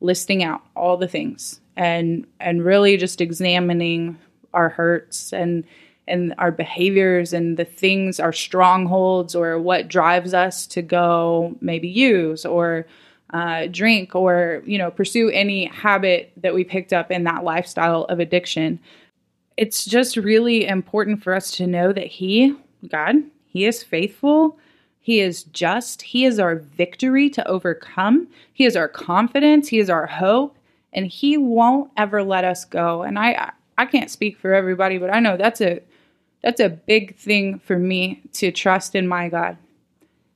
listing 0.06 0.44
out 0.44 0.62
all 0.76 0.98
the 0.98 1.08
things 1.08 1.60
and 1.76 2.26
and 2.40 2.64
really 2.64 2.98
just 2.98 3.22
examining 3.22 4.18
our 4.54 4.70
hurts 4.70 5.34
and 5.34 5.66
and 6.08 6.36
our 6.38 6.52
behaviors 6.52 7.34
and 7.34 7.58
the 7.58 7.66
things 7.66 8.20
our 8.20 8.34
strongholds 8.34 9.36
or 9.36 9.60
what 9.60 9.88
drives 9.88 10.34
us 10.34 10.68
to 10.68 10.82
go 10.82 11.56
maybe 11.62 11.88
use 11.88 12.46
or 12.46 12.86
uh, 13.32 13.68
drink 13.72 14.16
or 14.16 14.62
you 14.66 14.78
know 14.78 14.92
pursue 14.92 15.30
any 15.30 15.66
habit 15.66 16.32
that 16.38 16.54
we 16.54 16.64
picked 16.64 16.94
up 16.94 17.12
in 17.12 17.24
that 17.24 17.44
lifestyle 17.44 18.06
of 18.06 18.20
addiction. 18.20 18.80
It's 19.58 19.86
just 19.86 20.16
really 20.16 20.66
important 20.66 21.24
for 21.24 21.34
us 21.34 21.52
to 21.58 21.68
know 21.68 21.92
that 21.92 22.08
he 22.08 22.56
god 22.88 23.16
he 23.48 23.66
is 23.66 23.82
faithful 23.82 24.60
he 25.06 25.20
is 25.20 25.44
just 25.44 26.02
he 26.02 26.26
is 26.26 26.40
our 26.40 26.56
victory 26.56 27.30
to 27.30 27.48
overcome 27.48 28.28
he 28.52 28.66
is 28.66 28.76
our 28.76 28.88
confidence 28.88 29.68
he 29.68 29.78
is 29.78 29.90
our 29.90 30.08
hope 30.08 30.58
and 30.92 31.06
he 31.06 31.38
won't 31.38 31.92
ever 31.96 32.24
let 32.24 32.44
us 32.44 32.66
go 32.66 33.04
and 33.04 33.20
i 33.20 33.52
i 33.78 33.86
can't 33.86 34.10
speak 34.10 34.38
for 34.38 34.54
everybody 34.54 34.98
but 34.98 35.14
i 35.14 35.20
know 35.20 35.38
that's 35.38 35.62
a 35.62 35.80
that's 36.42 36.60
a 36.60 36.70
big 36.70 37.16
thing 37.16 37.60
for 37.60 37.78
me 37.78 38.22
to 38.34 38.52
trust 38.52 38.96
in 38.96 39.08
my 39.08 39.30
god 39.30 39.58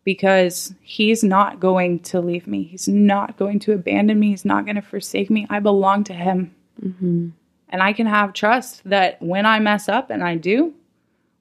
because 0.04 0.74
he's 0.82 1.24
not 1.24 1.60
going 1.60 2.00
to 2.00 2.20
leave 2.20 2.48
me. 2.48 2.64
He's 2.64 2.88
not 2.88 3.38
going 3.38 3.60
to 3.60 3.74
abandon 3.74 4.20
me. 4.20 4.30
He's 4.30 4.44
not 4.44 4.66
going 4.66 4.76
to 4.76 4.82
forsake 4.82 5.30
me. 5.30 5.46
I 5.52 5.60
belong 5.60 6.04
to 6.06 6.14
him. 6.14 6.56
Mm-hmm. 6.84 7.30
And 7.70 7.84
I 7.84 7.94
can 7.94 8.08
have 8.08 8.34
trust 8.34 8.82
that 8.86 9.22
when 9.22 9.46
I 9.46 9.60
mess 9.60 9.88
up, 9.88 10.10
and 10.10 10.24
I 10.24 10.36
do, 10.36 10.74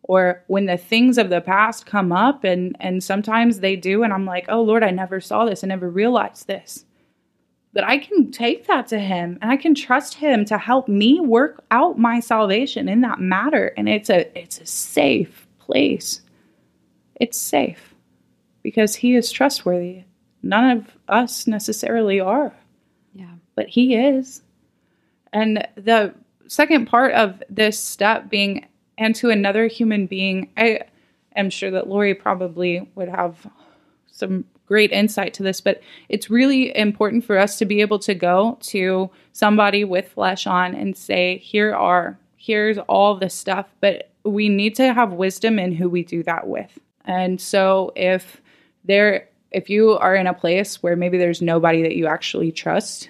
or 0.08 0.42
when 0.48 0.66
the 0.66 0.76
things 0.76 1.18
of 1.18 1.30
the 1.30 1.40
past 1.40 1.86
come 1.86 2.10
up, 2.10 2.42
and, 2.42 2.74
and 2.80 3.04
sometimes 3.04 3.60
they 3.60 3.76
do, 3.76 4.02
and 4.02 4.12
I'm 4.12 4.24
like, 4.24 4.46
oh 4.48 4.62
Lord, 4.62 4.82
I 4.82 4.90
never 4.90 5.20
saw 5.20 5.44
this, 5.44 5.62
I 5.62 5.68
never 5.68 5.88
realized 5.88 6.48
this. 6.48 6.84
But 7.74 7.84
I 7.84 7.98
can 7.98 8.32
take 8.32 8.66
that 8.66 8.88
to 8.88 8.98
him 8.98 9.38
and 9.40 9.50
I 9.50 9.56
can 9.56 9.74
trust 9.74 10.14
him 10.14 10.44
to 10.46 10.58
help 10.58 10.88
me 10.88 11.20
work 11.20 11.64
out 11.70 11.98
my 11.98 12.18
salvation 12.18 12.88
in 12.88 13.02
that 13.02 13.20
matter. 13.20 13.72
And 13.76 13.88
it's 13.88 14.10
a 14.10 14.36
it's 14.36 14.60
a 14.60 14.66
safe 14.66 15.46
place. 15.58 16.22
It's 17.20 17.38
safe 17.38 17.94
because 18.62 18.94
he 18.96 19.14
is 19.14 19.30
trustworthy. 19.30 20.04
None 20.42 20.78
of 20.78 20.98
us 21.08 21.46
necessarily 21.46 22.20
are. 22.20 22.54
Yeah. 23.12 23.34
But 23.54 23.68
he 23.68 23.94
is. 23.94 24.42
And 25.32 25.68
the 25.74 26.14
second 26.46 26.86
part 26.86 27.12
of 27.12 27.42
this 27.50 27.78
step 27.78 28.30
being 28.30 28.66
and 28.98 29.14
to 29.16 29.30
another 29.30 29.66
human 29.66 30.06
being, 30.06 30.50
I 30.56 30.80
am 31.34 31.48
sure 31.48 31.70
that 31.70 31.88
Lori 31.88 32.14
probably 32.14 32.86
would 32.94 33.08
have 33.08 33.46
some 34.10 34.44
great 34.66 34.92
insight 34.92 35.32
to 35.34 35.42
this, 35.42 35.62
but 35.62 35.80
it's 36.10 36.28
really 36.28 36.76
important 36.76 37.24
for 37.24 37.38
us 37.38 37.56
to 37.58 37.64
be 37.64 37.80
able 37.80 37.98
to 38.00 38.14
go 38.14 38.58
to 38.60 39.08
somebody 39.32 39.84
with 39.84 40.08
flesh 40.08 40.46
on 40.46 40.74
and 40.74 40.94
say, 40.96 41.38
here 41.38 41.74
are, 41.74 42.18
here's 42.36 42.76
all 42.78 43.14
this 43.14 43.34
stuff, 43.34 43.66
but 43.80 44.10
we 44.24 44.50
need 44.50 44.74
to 44.74 44.92
have 44.92 45.12
wisdom 45.12 45.58
in 45.58 45.72
who 45.72 45.88
we 45.88 46.04
do 46.04 46.22
that 46.24 46.46
with. 46.48 46.78
And 47.06 47.40
so 47.40 47.92
if 47.96 48.42
there 48.84 49.28
if 49.50 49.70
you 49.70 49.92
are 49.92 50.14
in 50.14 50.26
a 50.26 50.34
place 50.34 50.82
where 50.82 50.96
maybe 50.96 51.16
there's 51.16 51.40
nobody 51.40 51.82
that 51.82 51.96
you 51.96 52.06
actually 52.06 52.52
trust, 52.52 53.08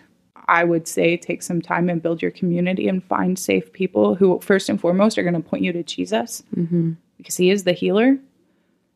I 0.48 0.64
would 0.64 0.88
say 0.88 1.16
take 1.16 1.42
some 1.42 1.62
time 1.62 1.88
and 1.88 2.02
build 2.02 2.22
your 2.22 2.30
community 2.30 2.88
and 2.88 3.04
find 3.04 3.38
safe 3.38 3.72
people 3.72 4.14
who, 4.14 4.40
first 4.40 4.68
and 4.68 4.80
foremost, 4.80 5.18
are 5.18 5.22
going 5.22 5.34
to 5.34 5.48
point 5.48 5.62
you 5.62 5.72
to 5.72 5.82
Jesus 5.82 6.42
mm-hmm. 6.56 6.92
because 7.16 7.36
He 7.36 7.50
is 7.50 7.64
the 7.64 7.72
healer. 7.72 8.18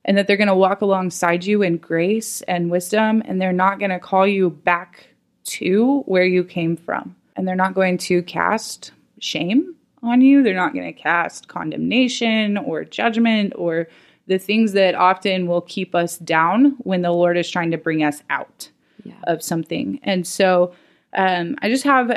And 0.05 0.19
that 0.19 0.27
they're 0.27 0.37
going 0.37 0.49
to 0.49 0.55
walk 0.57 0.81
alongside 0.81 1.45
you 1.45 1.63
in 1.63 1.77
grace 1.77 2.43
and 2.43 2.73
wisdom, 2.73 3.23
and 3.25 3.41
they're 3.41 3.53
not 3.53 3.79
going 3.79 3.93
to 3.93 4.01
call 4.01 4.27
you 4.27 4.51
back 4.51 5.07
to 5.45 6.01
where 6.07 6.25
you 6.25 6.43
came 6.43 6.77
from. 6.77 7.15
And 7.37 7.47
they're 7.47 7.55
not 7.55 7.75
going 7.75 7.99
to 7.99 8.21
cast 8.25 8.91
shame 9.21 9.77
on 10.03 10.21
you. 10.21 10.43
They're 10.43 10.55
not 10.55 10.75
going 10.75 10.93
to 10.93 11.01
cast 11.01 11.47
condemnation 11.47 12.57
or 12.57 12.85
judgment 12.85 13.53
or 13.57 13.87
the 14.27 14.39
things 14.39 14.73
that 14.73 14.95
often 14.95 15.47
will 15.47 15.61
keep 15.61 15.95
us 15.95 16.19
down 16.19 16.77
when 16.79 17.03
the 17.03 17.13
Lord 17.13 17.37
is 17.37 17.49
trying 17.49 17.71
to 17.71 17.79
bring 17.79 18.03
us 18.03 18.23
out 18.31 18.71
yeah. 19.05 19.15
of 19.25 19.43
something. 19.43 20.01
And 20.03 20.27
so 20.27 20.75
um, 21.15 21.57
I 21.63 21.69
just 21.69 21.85
have 21.85 22.11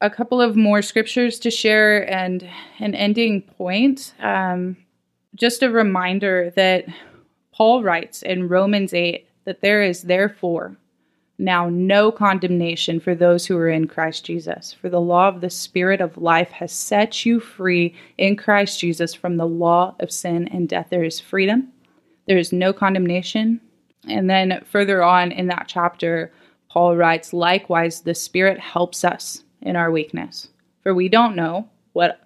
a 0.00 0.10
couple 0.10 0.40
of 0.40 0.56
more 0.56 0.82
scriptures 0.82 1.38
to 1.40 1.50
share 1.50 2.08
and 2.10 2.48
an 2.78 2.94
ending 2.94 3.42
point. 3.42 4.14
Um, 4.20 4.76
just 5.34 5.62
a 5.62 5.70
reminder 5.70 6.52
that 6.56 6.86
Paul 7.52 7.82
writes 7.82 8.22
in 8.22 8.48
Romans 8.48 8.94
8 8.94 9.26
that 9.44 9.60
there 9.60 9.82
is 9.82 10.02
therefore 10.02 10.76
now 11.38 11.68
no 11.68 12.10
condemnation 12.10 12.98
for 12.98 13.14
those 13.14 13.46
who 13.46 13.56
are 13.56 13.68
in 13.68 13.86
Christ 13.86 14.24
Jesus. 14.24 14.72
For 14.72 14.88
the 14.88 15.00
law 15.00 15.28
of 15.28 15.40
the 15.40 15.50
Spirit 15.50 16.00
of 16.00 16.18
life 16.18 16.50
has 16.50 16.72
set 16.72 17.24
you 17.24 17.38
free 17.38 17.94
in 18.18 18.36
Christ 18.36 18.80
Jesus 18.80 19.14
from 19.14 19.36
the 19.36 19.46
law 19.46 19.94
of 20.00 20.10
sin 20.10 20.48
and 20.48 20.68
death. 20.68 20.88
There 20.90 21.04
is 21.04 21.20
freedom, 21.20 21.72
there 22.26 22.38
is 22.38 22.52
no 22.52 22.72
condemnation. 22.72 23.60
And 24.08 24.30
then 24.30 24.64
further 24.70 25.02
on 25.02 25.32
in 25.32 25.48
that 25.48 25.66
chapter, 25.68 26.32
Paul 26.78 26.96
writes, 26.96 27.32
Likewise, 27.32 28.02
the 28.02 28.14
Spirit 28.14 28.60
helps 28.60 29.02
us 29.02 29.42
in 29.62 29.74
our 29.74 29.90
weakness. 29.90 30.46
For 30.84 30.94
we 30.94 31.08
don't 31.08 31.34
know 31.34 31.68
what 31.92 32.20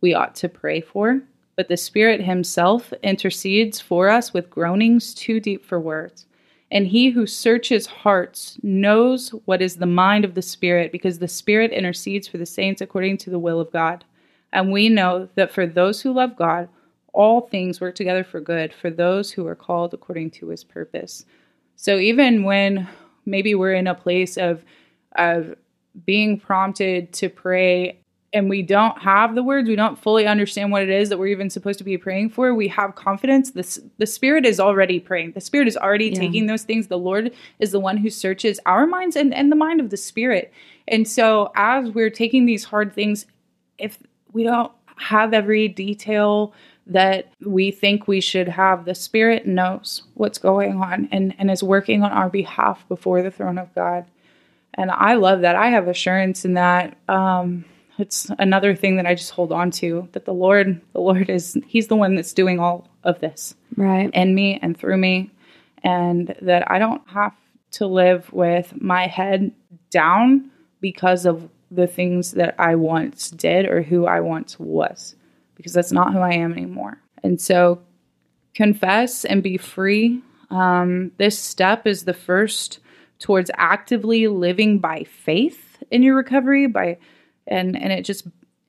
we 0.00 0.14
ought 0.14 0.34
to 0.36 0.48
pray 0.48 0.80
for, 0.80 1.20
but 1.56 1.68
the 1.68 1.76
Spirit 1.76 2.22
Himself 2.22 2.90
intercedes 3.02 3.82
for 3.82 4.08
us 4.08 4.32
with 4.32 4.48
groanings 4.48 5.12
too 5.12 5.40
deep 5.40 5.62
for 5.62 5.78
words. 5.78 6.24
And 6.70 6.86
he 6.86 7.10
who 7.10 7.26
searches 7.26 7.84
hearts 7.84 8.58
knows 8.62 9.28
what 9.44 9.60
is 9.60 9.76
the 9.76 9.84
mind 9.84 10.24
of 10.24 10.34
the 10.34 10.40
Spirit, 10.40 10.90
because 10.90 11.18
the 11.18 11.28
Spirit 11.28 11.70
intercedes 11.70 12.26
for 12.26 12.38
the 12.38 12.46
saints 12.46 12.80
according 12.80 13.18
to 13.18 13.28
the 13.28 13.38
will 13.38 13.60
of 13.60 13.70
God. 13.70 14.06
And 14.54 14.72
we 14.72 14.88
know 14.88 15.28
that 15.34 15.52
for 15.52 15.66
those 15.66 16.00
who 16.00 16.14
love 16.14 16.34
God, 16.34 16.70
all 17.12 17.42
things 17.42 17.78
work 17.78 17.94
together 17.94 18.24
for 18.24 18.40
good 18.40 18.72
for 18.72 18.88
those 18.88 19.30
who 19.30 19.46
are 19.46 19.54
called 19.54 19.92
according 19.92 20.30
to 20.30 20.48
his 20.48 20.64
purpose. 20.64 21.26
So 21.76 21.98
even 21.98 22.44
when 22.44 22.88
maybe 23.28 23.54
we're 23.54 23.74
in 23.74 23.86
a 23.86 23.94
place 23.94 24.36
of 24.36 24.64
of 25.16 25.54
being 26.04 26.38
prompted 26.38 27.12
to 27.12 27.28
pray 27.28 27.98
and 28.32 28.50
we 28.50 28.62
don't 28.62 29.00
have 29.00 29.34
the 29.34 29.42
words, 29.42 29.68
we 29.68 29.76
don't 29.76 29.98
fully 29.98 30.26
understand 30.26 30.70
what 30.70 30.82
it 30.82 30.90
is 30.90 31.08
that 31.08 31.18
we're 31.18 31.28
even 31.28 31.48
supposed 31.48 31.78
to 31.78 31.84
be 31.84 31.96
praying 31.96 32.30
for, 32.30 32.54
we 32.54 32.68
have 32.68 32.94
confidence. 32.94 33.52
The, 33.52 33.90
the 33.96 34.06
Spirit 34.06 34.44
is 34.44 34.60
already 34.60 35.00
praying. 35.00 35.32
The 35.32 35.40
Spirit 35.40 35.66
is 35.66 35.76
already 35.76 36.10
yeah. 36.10 36.20
taking 36.20 36.46
those 36.46 36.62
things. 36.62 36.88
The 36.88 36.98
Lord 36.98 37.32
is 37.58 37.72
the 37.72 37.80
one 37.80 37.96
who 37.96 38.10
searches 38.10 38.60
our 38.66 38.86
minds 38.86 39.16
and, 39.16 39.32
and 39.32 39.50
the 39.50 39.56
mind 39.56 39.80
of 39.80 39.90
the 39.90 39.96
Spirit. 39.96 40.52
And 40.86 41.08
so, 41.08 41.52
as 41.54 41.90
we're 41.90 42.10
taking 42.10 42.44
these 42.44 42.64
hard 42.64 42.92
things, 42.92 43.26
if 43.78 43.98
we 44.32 44.42
don't 44.42 44.72
have 44.96 45.32
every 45.32 45.68
detail 45.68 46.52
that 46.88 47.32
we 47.44 47.70
think 47.70 48.08
we 48.08 48.20
should 48.20 48.48
have, 48.48 48.84
the 48.84 48.94
Spirit 48.94 49.46
knows 49.46 50.02
what's 50.14 50.38
going 50.38 50.80
on 50.80 51.08
and, 51.12 51.34
and 51.38 51.50
is 51.50 51.62
working 51.62 52.02
on 52.02 52.12
our 52.12 52.28
behalf 52.28 52.86
before 52.88 53.22
the 53.22 53.30
throne 53.30 53.58
of 53.58 53.74
God. 53.74 54.06
And 54.74 54.90
I 54.90 55.14
love 55.14 55.42
that. 55.42 55.56
I 55.56 55.68
have 55.68 55.88
assurance 55.88 56.44
in 56.44 56.54
that. 56.54 56.96
Um, 57.08 57.64
it's 57.98 58.30
another 58.38 58.74
thing 58.74 58.96
that 58.96 59.06
I 59.06 59.14
just 59.14 59.32
hold 59.32 59.52
on 59.52 59.70
to 59.72 60.08
that 60.12 60.24
the 60.24 60.32
Lord, 60.32 60.80
the 60.92 61.00
Lord 61.00 61.28
is, 61.28 61.58
He's 61.66 61.88
the 61.88 61.96
one 61.96 62.14
that's 62.14 62.32
doing 62.32 62.60
all 62.60 62.88
of 63.04 63.20
this. 63.20 63.54
Right. 63.76 64.10
In 64.14 64.34
me 64.34 64.58
and 64.62 64.76
through 64.76 64.96
me. 64.96 65.30
And 65.82 66.34
that 66.42 66.70
I 66.70 66.78
don't 66.78 67.02
have 67.08 67.34
to 67.72 67.86
live 67.86 68.32
with 68.32 68.80
my 68.80 69.06
head 69.06 69.52
down 69.90 70.50
because 70.80 71.26
of 71.26 71.48
the 71.70 71.86
things 71.86 72.32
that 72.32 72.54
I 72.58 72.74
once 72.76 73.30
did 73.30 73.66
or 73.66 73.82
who 73.82 74.06
I 74.06 74.20
once 74.20 74.58
was, 74.58 75.14
because 75.58 75.74
that's 75.74 75.92
not 75.92 76.14
who 76.14 76.20
I 76.20 76.32
am 76.32 76.52
anymore. 76.52 76.98
And 77.22 77.38
so 77.38 77.82
confess 78.54 79.26
and 79.26 79.42
be 79.42 79.58
free. 79.58 80.22
Um, 80.50 81.12
this 81.18 81.38
step 81.38 81.86
is 81.86 82.04
the 82.04 82.14
first 82.14 82.78
towards 83.18 83.50
actively 83.56 84.28
living 84.28 84.78
by 84.78 85.04
faith 85.04 85.82
in 85.90 86.02
your 86.02 86.16
recovery 86.16 86.66
by 86.66 86.96
and 87.46 87.76
and 87.76 87.92
it 87.92 88.04
just 88.04 88.26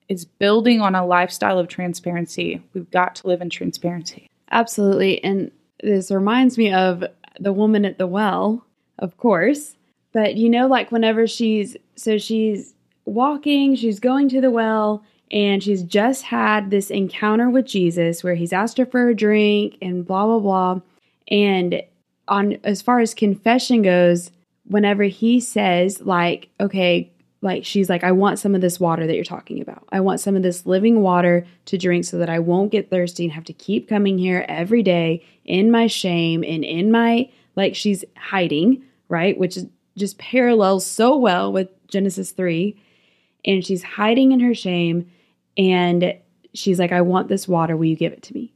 is 0.10 0.26
building 0.26 0.82
on 0.82 0.96
a 0.96 1.06
lifestyle 1.06 1.60
of 1.60 1.68
transparency. 1.68 2.62
We've 2.74 2.90
got 2.90 3.16
to 3.18 3.28
live 3.28 3.42
in 3.42 3.50
transparency. 3.50 4.28
Absolutely. 4.52 5.24
And 5.24 5.52
this 5.84 6.10
reminds 6.10 6.58
me 6.58 6.74
of 6.74 7.04
the 7.40 7.54
woman 7.54 7.86
at 7.86 8.00
the 8.00 8.08
well, 8.08 8.66
of 8.98 9.18
course. 9.18 9.76
But 10.12 10.36
you 10.36 10.50
know, 10.50 10.68
like 10.68 10.92
whenever 10.92 11.28
she's 11.28 11.78
so 11.96 12.18
she's 12.18 12.74
walking, 13.06 13.76
she's 13.76 14.00
going 14.00 14.30
to 14.30 14.42
the 14.42 14.52
well, 14.52 15.04
and 15.32 15.64
she's 15.64 15.84
just 15.84 16.24
had 16.24 16.70
this 16.70 16.90
encounter 16.90 17.50
with 17.50 17.66
Jesus 17.66 18.24
where 18.24 18.36
he's 18.36 18.54
asked 18.54 18.78
her 18.78 18.86
for 18.86 19.10
a 19.10 19.16
drink 19.16 19.78
and 19.82 20.06
blah 20.06 20.26
blah 20.26 20.40
blah. 20.40 20.82
And 21.30 21.84
on 22.28 22.58
as 22.64 22.82
far 22.82 23.00
as 23.00 23.14
confession 23.14 23.82
goes, 23.82 24.32
whenever 24.66 25.04
he 25.04 25.40
says, 25.40 26.02
like, 26.02 26.50
okay, 26.60 27.12
like 27.42 27.66
she's 27.66 27.90
like, 27.90 28.04
I 28.04 28.12
want 28.12 28.40
some 28.40 28.54
of 28.54 28.62
this 28.62 28.80
water 28.80 29.08
that 29.08 29.16
you're 29.16 29.24
talking 29.24 29.62
about. 29.62 29.88
I 29.92 30.00
want 30.02 30.20
some 30.20 30.36
of 30.36 30.44
this 30.44 30.66
living 30.66 31.02
water 31.02 31.46
to 31.66 31.78
drink 31.78 32.06
so 32.06 32.18
that 32.18 32.30
I 32.30 32.40
won't 32.40 32.72
get 32.72 32.90
thirsty 32.90 33.24
and 33.24 33.34
have 33.34 33.46
to 33.46 33.54
keep 33.54 33.88
coming 33.88 34.18
here 34.18 34.46
every 34.48 34.84
day 34.84 35.26
in 35.46 35.72
my 35.72 35.88
shame 35.88 36.44
and 36.44 36.64
in 36.64 36.92
my, 36.92 37.30
like, 37.56 37.76
she's 37.76 38.04
hiding, 38.18 38.84
right? 39.08 39.38
Which 39.38 39.58
is 39.58 39.68
just 39.98 40.18
parallels 40.18 40.86
so 40.86 41.18
well 41.18 41.52
with 41.52 41.70
Genesis 41.88 42.32
3. 42.32 42.78
And 43.46 43.66
she's 43.66 43.84
hiding 43.84 44.34
in 44.34 44.42
her 44.42 44.54
shame. 44.54 45.10
And 45.58 46.16
she's 46.54 46.80
like, 46.80 46.92
I 46.92 47.02
want 47.02 47.28
this 47.28 47.48
water. 47.48 47.76
Will 47.76 47.86
you 47.86 47.96
give 47.96 48.14
it 48.14 48.24
to 48.24 48.34
me? 48.34 48.54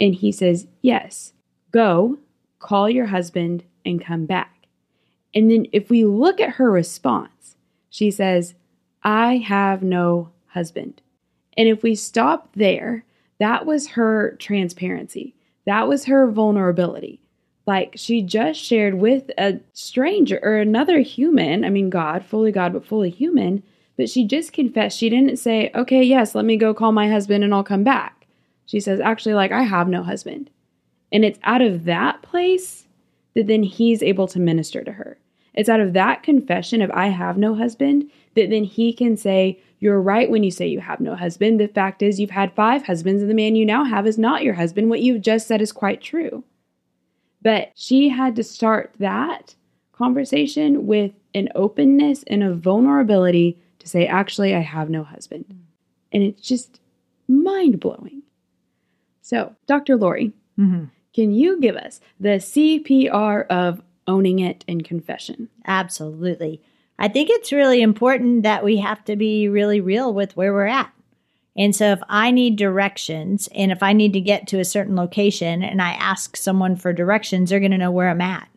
And 0.00 0.14
he 0.14 0.32
says, 0.32 0.66
Yes, 0.82 1.32
go, 1.72 2.18
call 2.58 2.90
your 2.90 3.06
husband, 3.06 3.64
and 3.84 4.04
come 4.04 4.26
back. 4.26 4.66
And 5.34 5.50
then 5.50 5.66
if 5.72 5.90
we 5.90 6.04
look 6.04 6.40
at 6.40 6.50
her 6.50 6.70
response, 6.70 7.56
she 7.90 8.10
says, 8.10 8.54
I 9.02 9.36
have 9.36 9.82
no 9.82 10.30
husband. 10.46 11.00
And 11.56 11.68
if 11.68 11.82
we 11.82 11.94
stop 11.94 12.50
there, 12.54 13.04
that 13.38 13.66
was 13.66 13.88
her 13.88 14.36
transparency. 14.38 15.34
That 15.66 15.88
was 15.88 16.04
her 16.04 16.30
vulnerability. 16.30 17.20
Like 17.66 17.94
she 17.96 18.22
just 18.22 18.60
shared 18.60 18.94
with 18.94 19.30
a 19.38 19.60
stranger 19.72 20.38
or 20.42 20.56
another 20.56 21.00
human, 21.00 21.64
I 21.64 21.70
mean, 21.70 21.90
God, 21.90 22.24
fully 22.24 22.52
God, 22.52 22.72
but 22.72 22.86
fully 22.86 23.10
human, 23.10 23.62
but 23.96 24.08
she 24.10 24.26
just 24.26 24.52
confessed. 24.52 24.98
She 24.98 25.08
didn't 25.08 25.38
say, 25.38 25.70
okay, 25.74 26.02
yes, 26.02 26.34
let 26.34 26.44
me 26.44 26.56
go 26.56 26.74
call 26.74 26.92
my 26.92 27.08
husband 27.08 27.42
and 27.42 27.54
I'll 27.54 27.64
come 27.64 27.84
back. 27.84 28.26
She 28.66 28.80
says, 28.80 29.00
actually, 29.00 29.34
like, 29.34 29.52
I 29.52 29.62
have 29.62 29.88
no 29.88 30.02
husband. 30.02 30.50
And 31.12 31.24
it's 31.24 31.38
out 31.44 31.62
of 31.62 31.84
that 31.84 32.22
place 32.22 32.86
that 33.34 33.46
then 33.46 33.62
he's 33.62 34.02
able 34.02 34.26
to 34.28 34.40
minister 34.40 34.82
to 34.82 34.92
her. 34.92 35.18
It's 35.54 35.68
out 35.68 35.80
of 35.80 35.94
that 35.94 36.22
confession 36.22 36.82
of 36.82 36.90
I 36.90 37.06
have 37.08 37.38
no 37.38 37.54
husband 37.54 38.10
that 38.34 38.50
then 38.50 38.64
he 38.64 38.92
can 38.92 39.16
say, 39.16 39.60
You're 39.78 40.00
right 40.00 40.30
when 40.30 40.42
you 40.42 40.50
say 40.50 40.66
you 40.66 40.80
have 40.80 41.00
no 41.00 41.14
husband. 41.14 41.58
The 41.58 41.68
fact 41.68 42.02
is, 42.02 42.20
you've 42.20 42.30
had 42.30 42.54
five 42.54 42.84
husbands, 42.86 43.22
and 43.22 43.30
the 43.30 43.34
man 43.34 43.56
you 43.56 43.64
now 43.64 43.84
have 43.84 44.06
is 44.06 44.18
not 44.18 44.42
your 44.42 44.54
husband. 44.54 44.90
What 44.90 45.00
you've 45.00 45.22
just 45.22 45.46
said 45.46 45.62
is 45.62 45.72
quite 45.72 46.02
true. 46.02 46.44
But 47.40 47.72
she 47.74 48.10
had 48.10 48.36
to 48.36 48.44
start 48.44 48.94
that 48.98 49.54
conversation 49.92 50.86
with 50.86 51.12
an 51.34 51.48
openness 51.54 52.22
and 52.26 52.42
a 52.42 52.54
vulnerability 52.54 53.58
to 53.86 53.90
say, 53.90 54.06
Actually, 54.06 54.54
I 54.54 54.60
have 54.60 54.90
no 54.90 55.02
husband. 55.02 55.44
And 56.12 56.22
it's 56.22 56.42
just 56.42 56.80
mind 57.28 57.80
blowing. 57.80 58.22
So, 59.22 59.56
Dr. 59.66 59.96
Lori, 59.96 60.32
mm-hmm. 60.58 60.84
can 61.14 61.32
you 61.32 61.60
give 61.60 61.76
us 61.76 62.00
the 62.20 62.38
CPR 62.38 63.46
of 63.48 63.82
owning 64.06 64.38
it 64.38 64.64
in 64.66 64.82
confession. 64.82 65.48
Absolutely. 65.66 66.62
I 66.98 67.08
think 67.08 67.28
it's 67.30 67.52
really 67.52 67.82
important 67.82 68.44
that 68.44 68.64
we 68.64 68.78
have 68.78 69.04
to 69.04 69.16
be 69.16 69.48
really 69.48 69.80
real 69.80 70.12
with 70.12 70.36
where 70.36 70.52
we're 70.52 70.66
at. 70.66 70.90
And 71.56 71.74
so 71.74 71.92
if 71.92 72.00
I 72.08 72.30
need 72.30 72.56
directions 72.56 73.48
and 73.54 73.72
if 73.72 73.82
I 73.82 73.92
need 73.92 74.12
to 74.12 74.20
get 74.20 74.46
to 74.48 74.60
a 74.60 74.64
certain 74.64 74.94
location 74.94 75.62
and 75.62 75.80
I 75.80 75.92
ask 75.92 76.36
someone 76.36 76.76
for 76.76 76.92
directions, 76.92 77.50
they're 77.50 77.60
going 77.60 77.72
to 77.72 77.78
know 77.78 77.90
where 77.90 78.10
I'm 78.10 78.20
at. 78.20 78.48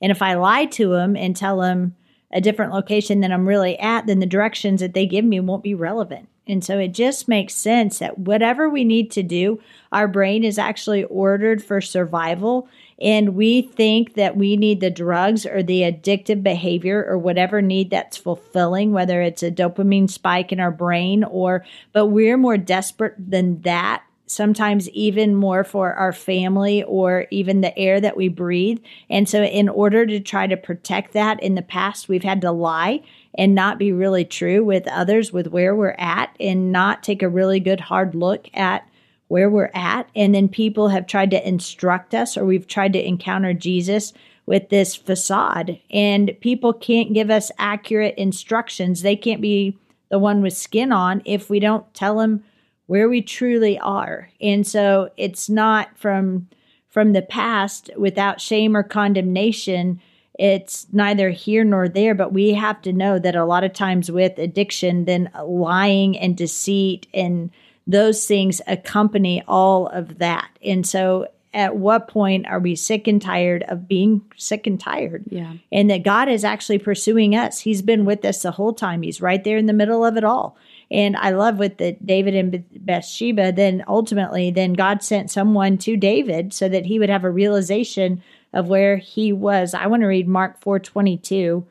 And 0.00 0.10
if 0.10 0.22
I 0.22 0.34
lie 0.34 0.66
to 0.66 0.90
them 0.90 1.16
and 1.16 1.36
tell 1.36 1.58
them 1.58 1.94
a 2.30 2.40
different 2.40 2.72
location 2.72 3.20
than 3.20 3.32
I'm 3.32 3.48
really 3.48 3.78
at, 3.78 4.06
then 4.06 4.20
the 4.20 4.26
directions 4.26 4.80
that 4.80 4.94
they 4.94 5.06
give 5.06 5.24
me 5.24 5.40
won't 5.40 5.62
be 5.62 5.74
relevant. 5.74 6.28
And 6.46 6.64
so 6.64 6.78
it 6.78 6.88
just 6.88 7.28
makes 7.28 7.54
sense 7.54 7.98
that 7.98 8.18
whatever 8.18 8.68
we 8.68 8.82
need 8.82 9.10
to 9.12 9.22
do, 9.22 9.60
our 9.92 10.08
brain 10.08 10.44
is 10.44 10.58
actually 10.58 11.04
ordered 11.04 11.62
for 11.62 11.80
survival 11.80 12.68
and 13.00 13.36
we 13.36 13.62
think 13.62 14.14
that 14.14 14.36
we 14.36 14.56
need 14.56 14.80
the 14.80 14.90
drugs 14.90 15.46
or 15.46 15.62
the 15.62 15.82
addictive 15.82 16.42
behavior 16.42 17.04
or 17.08 17.16
whatever 17.16 17.62
need 17.62 17.90
that's 17.90 18.16
fulfilling 18.16 18.92
whether 18.92 19.22
it's 19.22 19.42
a 19.42 19.50
dopamine 19.50 20.10
spike 20.10 20.52
in 20.52 20.60
our 20.60 20.70
brain 20.70 21.22
or 21.24 21.64
but 21.92 22.06
we're 22.06 22.36
more 22.36 22.56
desperate 22.56 23.14
than 23.18 23.60
that 23.62 24.02
sometimes 24.28 24.88
even 24.90 25.34
more 25.34 25.64
for 25.64 25.94
our 25.94 26.12
family 26.12 26.82
or 26.84 27.26
even 27.30 27.60
the 27.60 27.76
air 27.78 28.00
that 28.00 28.16
we 28.16 28.28
breathe. 28.28 28.78
And 29.10 29.28
so, 29.28 29.42
in 29.42 29.68
order 29.68 30.06
to 30.06 30.20
try 30.20 30.46
to 30.46 30.56
protect 30.56 31.12
that 31.14 31.42
in 31.42 31.54
the 31.54 31.62
past, 31.62 32.08
we've 32.08 32.22
had 32.22 32.40
to 32.42 32.52
lie 32.52 33.02
and 33.34 33.54
not 33.54 33.78
be 33.78 33.92
really 33.92 34.24
true 34.24 34.64
with 34.64 34.86
others, 34.88 35.32
with 35.32 35.48
where 35.48 35.74
we're 35.74 35.96
at, 35.98 36.34
and 36.38 36.72
not 36.72 37.02
take 37.02 37.22
a 37.22 37.28
really 37.28 37.60
good 37.60 37.80
hard 37.80 38.14
look 38.14 38.48
at 38.54 38.88
where 39.28 39.50
we're 39.50 39.70
at. 39.74 40.08
And 40.14 40.34
then 40.34 40.48
people 40.48 40.88
have 40.88 41.06
tried 41.06 41.30
to 41.32 41.48
instruct 41.48 42.14
us, 42.14 42.36
or 42.36 42.44
we've 42.44 42.66
tried 42.66 42.92
to 42.94 43.06
encounter 43.06 43.54
Jesus 43.54 44.12
with 44.46 44.70
this 44.70 44.96
facade. 44.96 45.78
And 45.90 46.32
people 46.40 46.72
can't 46.72 47.12
give 47.12 47.30
us 47.30 47.52
accurate 47.58 48.14
instructions. 48.16 49.02
They 49.02 49.16
can't 49.16 49.42
be 49.42 49.76
the 50.08 50.18
one 50.18 50.40
with 50.40 50.56
skin 50.56 50.90
on 50.90 51.22
if 51.24 51.50
we 51.50 51.60
don't 51.60 51.92
tell 51.92 52.18
them 52.18 52.42
where 52.88 53.08
we 53.08 53.22
truly 53.22 53.78
are. 53.78 54.30
And 54.40 54.66
so 54.66 55.10
it's 55.16 55.48
not 55.48 55.96
from 55.96 56.48
from 56.88 57.12
the 57.12 57.22
past 57.22 57.90
without 57.96 58.40
shame 58.40 58.76
or 58.76 58.82
condemnation. 58.82 60.00
It's 60.38 60.86
neither 60.90 61.30
here 61.30 61.62
nor 61.62 61.88
there, 61.88 62.14
but 62.14 62.32
we 62.32 62.54
have 62.54 62.80
to 62.82 62.92
know 62.92 63.18
that 63.18 63.36
a 63.36 63.44
lot 63.44 63.62
of 63.62 63.74
times 63.74 64.10
with 64.10 64.38
addiction, 64.38 65.04
then 65.04 65.30
lying 65.44 66.18
and 66.18 66.36
deceit 66.36 67.06
and 67.12 67.50
those 67.86 68.26
things 68.26 68.60
accompany 68.66 69.42
all 69.46 69.86
of 69.88 70.18
that. 70.18 70.48
And 70.64 70.86
so 70.86 71.28
at 71.52 71.76
what 71.76 72.08
point 72.08 72.46
are 72.46 72.58
we 72.58 72.74
sick 72.74 73.06
and 73.06 73.20
tired 73.20 73.64
of 73.68 73.86
being 73.86 74.22
sick 74.36 74.66
and 74.66 74.80
tired? 74.80 75.24
Yeah. 75.28 75.54
And 75.70 75.90
that 75.90 76.04
God 76.04 76.28
is 76.28 76.44
actually 76.44 76.78
pursuing 76.78 77.36
us. 77.36 77.60
He's 77.60 77.82
been 77.82 78.04
with 78.04 78.24
us 78.24 78.42
the 78.42 78.52
whole 78.52 78.72
time. 78.72 79.02
He's 79.02 79.20
right 79.20 79.42
there 79.44 79.58
in 79.58 79.66
the 79.66 79.72
middle 79.72 80.04
of 80.04 80.16
it 80.16 80.24
all. 80.24 80.56
And 80.90 81.16
I 81.16 81.30
love 81.30 81.58
with 81.58 81.76
the 81.76 81.92
David 82.04 82.34
and 82.34 82.64
Bathsheba, 82.84 83.52
then 83.52 83.84
ultimately, 83.86 84.50
then 84.50 84.72
God 84.72 85.02
sent 85.02 85.30
someone 85.30 85.76
to 85.78 85.96
David 85.96 86.54
so 86.54 86.68
that 86.68 86.86
he 86.86 86.98
would 86.98 87.10
have 87.10 87.24
a 87.24 87.30
realization 87.30 88.22
of 88.54 88.68
where 88.68 88.96
he 88.96 89.32
was. 89.32 89.74
I 89.74 89.86
want 89.86 90.02
to 90.02 90.06
read 90.06 90.26
Mark 90.26 90.58
422 90.60 91.66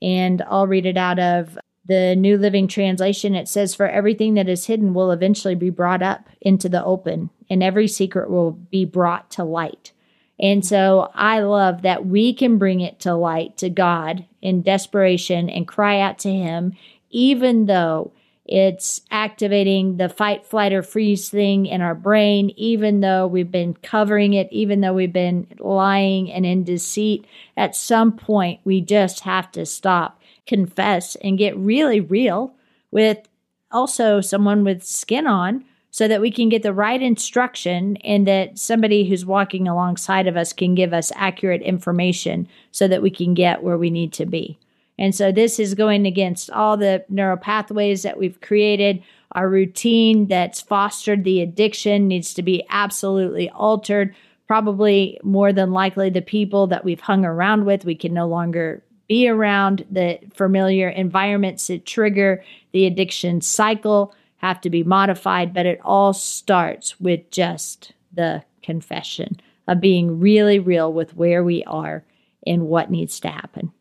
and 0.00 0.42
I'll 0.48 0.66
read 0.66 0.86
it 0.86 0.96
out 0.96 1.18
of 1.18 1.58
the 1.86 2.16
New 2.16 2.38
Living 2.38 2.66
Translation, 2.66 3.34
it 3.34 3.48
says, 3.48 3.74
For 3.74 3.88
everything 3.88 4.34
that 4.34 4.48
is 4.48 4.66
hidden 4.66 4.94
will 4.94 5.10
eventually 5.10 5.54
be 5.54 5.70
brought 5.70 6.02
up 6.02 6.28
into 6.40 6.68
the 6.68 6.82
open, 6.82 7.30
and 7.50 7.62
every 7.62 7.88
secret 7.88 8.30
will 8.30 8.52
be 8.52 8.84
brought 8.84 9.30
to 9.32 9.44
light. 9.44 9.92
And 10.40 10.64
so 10.64 11.10
I 11.14 11.40
love 11.40 11.82
that 11.82 12.06
we 12.06 12.34
can 12.34 12.58
bring 12.58 12.80
it 12.80 13.00
to 13.00 13.14
light 13.14 13.56
to 13.58 13.70
God 13.70 14.24
in 14.40 14.62
desperation 14.62 15.48
and 15.50 15.68
cry 15.68 16.00
out 16.00 16.18
to 16.20 16.32
Him, 16.32 16.74
even 17.10 17.66
though 17.66 18.12
it's 18.46 19.00
activating 19.10 19.96
the 19.96 20.08
fight, 20.08 20.44
flight, 20.44 20.72
or 20.72 20.82
freeze 20.82 21.30
thing 21.30 21.64
in 21.66 21.80
our 21.80 21.94
brain, 21.94 22.50
even 22.56 23.00
though 23.00 23.26
we've 23.26 23.50
been 23.50 23.74
covering 23.74 24.34
it, 24.34 24.48
even 24.50 24.80
though 24.80 24.92
we've 24.92 25.12
been 25.12 25.46
lying 25.58 26.30
and 26.30 26.44
in 26.44 26.62
deceit. 26.62 27.26
At 27.56 27.74
some 27.74 28.12
point, 28.12 28.60
we 28.64 28.82
just 28.82 29.20
have 29.20 29.50
to 29.52 29.64
stop, 29.64 30.20
confess, 30.46 31.16
and 31.16 31.38
get 31.38 31.56
really 31.56 32.00
real 32.00 32.54
with 32.90 33.26
also 33.70 34.20
someone 34.20 34.62
with 34.62 34.84
skin 34.84 35.26
on 35.26 35.64
so 35.90 36.06
that 36.08 36.20
we 36.20 36.30
can 36.30 36.48
get 36.48 36.62
the 36.62 36.72
right 36.72 37.00
instruction 37.00 37.96
and 37.98 38.26
that 38.26 38.58
somebody 38.58 39.08
who's 39.08 39.24
walking 39.24 39.68
alongside 39.68 40.26
of 40.26 40.36
us 40.36 40.52
can 40.52 40.74
give 40.74 40.92
us 40.92 41.12
accurate 41.14 41.62
information 41.62 42.46
so 42.72 42.86
that 42.88 43.00
we 43.00 43.10
can 43.10 43.32
get 43.32 43.62
where 43.62 43.78
we 43.78 43.90
need 43.90 44.12
to 44.12 44.26
be. 44.26 44.58
And 44.98 45.14
so 45.14 45.32
this 45.32 45.58
is 45.58 45.74
going 45.74 46.06
against 46.06 46.50
all 46.50 46.76
the 46.76 47.04
neural 47.08 47.36
pathways 47.36 48.02
that 48.02 48.18
we've 48.18 48.40
created. 48.40 49.02
Our 49.32 49.48
routine 49.48 50.28
that's 50.28 50.60
fostered 50.60 51.24
the 51.24 51.40
addiction 51.40 52.06
needs 52.06 52.34
to 52.34 52.42
be 52.42 52.64
absolutely 52.70 53.50
altered. 53.50 54.14
Probably 54.46 55.18
more 55.22 55.52
than 55.52 55.72
likely, 55.72 56.10
the 56.10 56.22
people 56.22 56.66
that 56.68 56.84
we've 56.84 57.00
hung 57.00 57.24
around 57.24 57.64
with, 57.64 57.84
we 57.84 57.94
can 57.94 58.14
no 58.14 58.28
longer 58.28 58.82
be 59.08 59.28
around. 59.28 59.84
The 59.90 60.20
familiar 60.34 60.88
environments 60.88 61.66
that 61.66 61.86
trigger 61.86 62.44
the 62.72 62.86
addiction 62.86 63.40
cycle 63.40 64.14
have 64.36 64.60
to 64.60 64.70
be 64.70 64.84
modified, 64.84 65.54
but 65.54 65.66
it 65.66 65.80
all 65.82 66.12
starts 66.12 67.00
with 67.00 67.30
just 67.30 67.94
the 68.12 68.44
confession 68.62 69.40
of 69.66 69.80
being 69.80 70.20
really 70.20 70.58
real 70.58 70.92
with 70.92 71.16
where 71.16 71.42
we 71.42 71.64
are 71.64 72.04
and 72.46 72.68
what 72.68 72.90
needs 72.90 73.18
to 73.20 73.28
happen. 73.28 73.72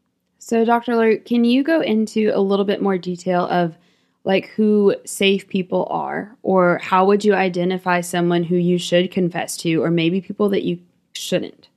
So, 0.43 0.65
Dr. 0.65 0.97
Luke, 0.97 1.23
can 1.23 1.45
you 1.45 1.63
go 1.63 1.79
into 1.79 2.29
a 2.33 2.41
little 2.41 2.65
bit 2.65 2.81
more 2.81 2.97
detail 2.97 3.47
of 3.47 3.77
like 4.25 4.47
who 4.47 4.93
safe 5.05 5.47
people 5.47 5.87
are, 5.89 6.35
or 6.43 6.79
how 6.79 7.05
would 7.05 7.23
you 7.23 7.33
identify 7.33 8.01
someone 8.01 8.43
who 8.43 8.57
you 8.57 8.77
should 8.77 9.09
confess 9.09 9.55
to, 9.57 9.81
or 9.81 9.89
maybe 9.89 10.19
people 10.19 10.49
that 10.49 10.63
you 10.63 10.79
shouldn't? 11.13 11.69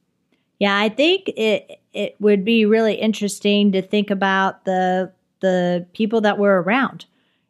Yeah, 0.59 0.77
I 0.77 0.89
think 0.89 1.29
it 1.37 1.81
it 1.93 2.17
would 2.19 2.45
be 2.45 2.67
really 2.67 2.95
interesting 2.95 3.71
to 3.71 3.83
think 3.83 4.11
about 4.11 4.65
the 4.65 5.13
the 5.41 5.87
people 5.93 6.21
that 6.23 6.39
we're 6.39 6.61
around. 6.61 7.07